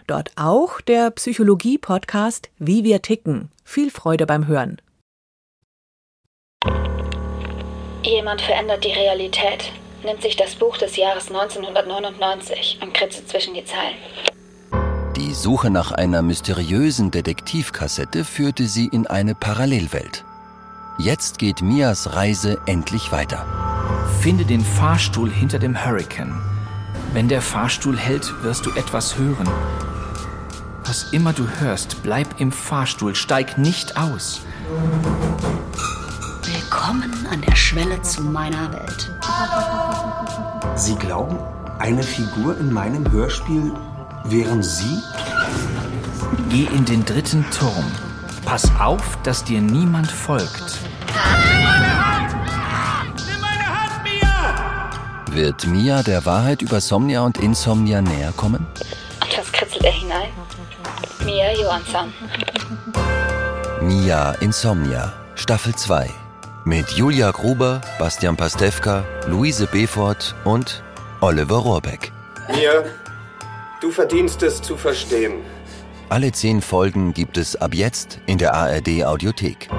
Dort 0.07 0.31
auch 0.35 0.81
der 0.81 1.11
Psychologie-Podcast 1.11 2.49
Wie 2.57 2.83
wir 2.83 3.01
ticken. 3.01 3.51
Viel 3.63 3.91
Freude 3.91 4.25
beim 4.25 4.47
Hören. 4.47 4.81
Jemand 8.03 8.41
verändert 8.41 8.83
die 8.83 8.91
Realität, 8.91 9.71
nimmt 10.03 10.21
sich 10.21 10.35
das 10.35 10.55
Buch 10.55 10.77
des 10.77 10.95
Jahres 10.95 11.27
1999 11.27 12.79
und 12.81 12.93
kritzt 12.93 13.27
zwischen 13.29 13.53
die 13.53 13.65
Zeilen. 13.65 13.97
Die 15.15 15.33
Suche 15.33 15.69
nach 15.69 15.91
einer 15.91 16.21
mysteriösen 16.21 17.11
Detektivkassette 17.11 18.23
führte 18.23 18.67
sie 18.67 18.87
in 18.87 19.05
eine 19.05 19.35
Parallelwelt. 19.35 20.23
Jetzt 20.99 21.39
geht 21.39 21.61
Mias 21.61 22.13
Reise 22.13 22.57
endlich 22.65 23.13
weiter. 23.13 23.45
Finde 24.19 24.43
den 24.43 24.59
Fahrstuhl 24.59 25.31
hinter 25.31 25.57
dem 25.57 25.85
Hurricane. 25.85 26.35
Wenn 27.13 27.29
der 27.29 27.41
Fahrstuhl 27.41 27.97
hält, 27.97 28.43
wirst 28.43 28.65
du 28.65 28.71
etwas 28.71 29.17
hören. 29.17 29.47
Was 30.83 31.13
immer 31.13 31.31
du 31.31 31.47
hörst, 31.61 32.03
bleib 32.03 32.41
im 32.41 32.51
Fahrstuhl, 32.51 33.15
steig 33.15 33.57
nicht 33.57 33.95
aus. 33.95 34.41
Willkommen 36.43 37.27
an 37.31 37.39
der 37.47 37.55
Schwelle 37.55 38.01
zu 38.01 38.21
meiner 38.21 38.69
Welt. 38.73 39.09
Sie 40.75 40.95
glauben, 40.95 41.39
eine 41.79 42.03
Figur 42.03 42.57
in 42.57 42.73
meinem 42.73 43.09
Hörspiel 43.09 43.71
wären 44.25 44.61
Sie? 44.61 45.01
Geh 46.49 46.65
in 46.65 46.83
den 46.83 47.05
dritten 47.05 47.45
Turm. 47.57 47.85
Pass 48.49 48.67
auf, 48.79 49.19
dass 49.21 49.43
dir 49.43 49.61
niemand 49.61 50.09
folgt. 50.09 50.79
Wird 55.29 55.67
Mia 55.67 56.01
der 56.01 56.25
Wahrheit 56.25 56.63
über 56.63 56.81
Somnia 56.81 57.21
und 57.21 57.37
Insomnia 57.37 58.01
näher 58.01 58.33
kommen? 58.35 58.65
Und 59.21 59.37
was 59.37 59.51
kritzelt 59.51 59.85
er 59.85 59.91
hinein? 59.91 60.29
Mia 61.23 61.53
Johansson. 61.61 62.11
Mia 63.83 64.31
Insomnia, 64.39 65.13
Staffel 65.35 65.75
2. 65.75 66.09
Mit 66.65 66.89
Julia 66.93 67.29
Gruber, 67.29 67.81
Bastian 67.99 68.35
Pastewka, 68.35 69.05
Luise 69.27 69.67
Befort 69.67 70.33
und 70.43 70.81
Oliver 71.21 71.57
Rohrbeck. 71.57 72.11
Mia, 72.51 72.83
du 73.79 73.91
verdienst 73.91 74.41
es 74.41 74.59
zu 74.59 74.75
verstehen. 74.75 75.33
Alle 76.09 76.31
zehn 76.31 76.61
Folgen 76.61 77.13
gibt 77.13 77.37
es 77.37 77.55
ab 77.55 77.75
jetzt 77.75 78.19
in 78.25 78.39
der 78.39 78.55
ARD 78.55 79.03
Audiothek. 79.05 79.69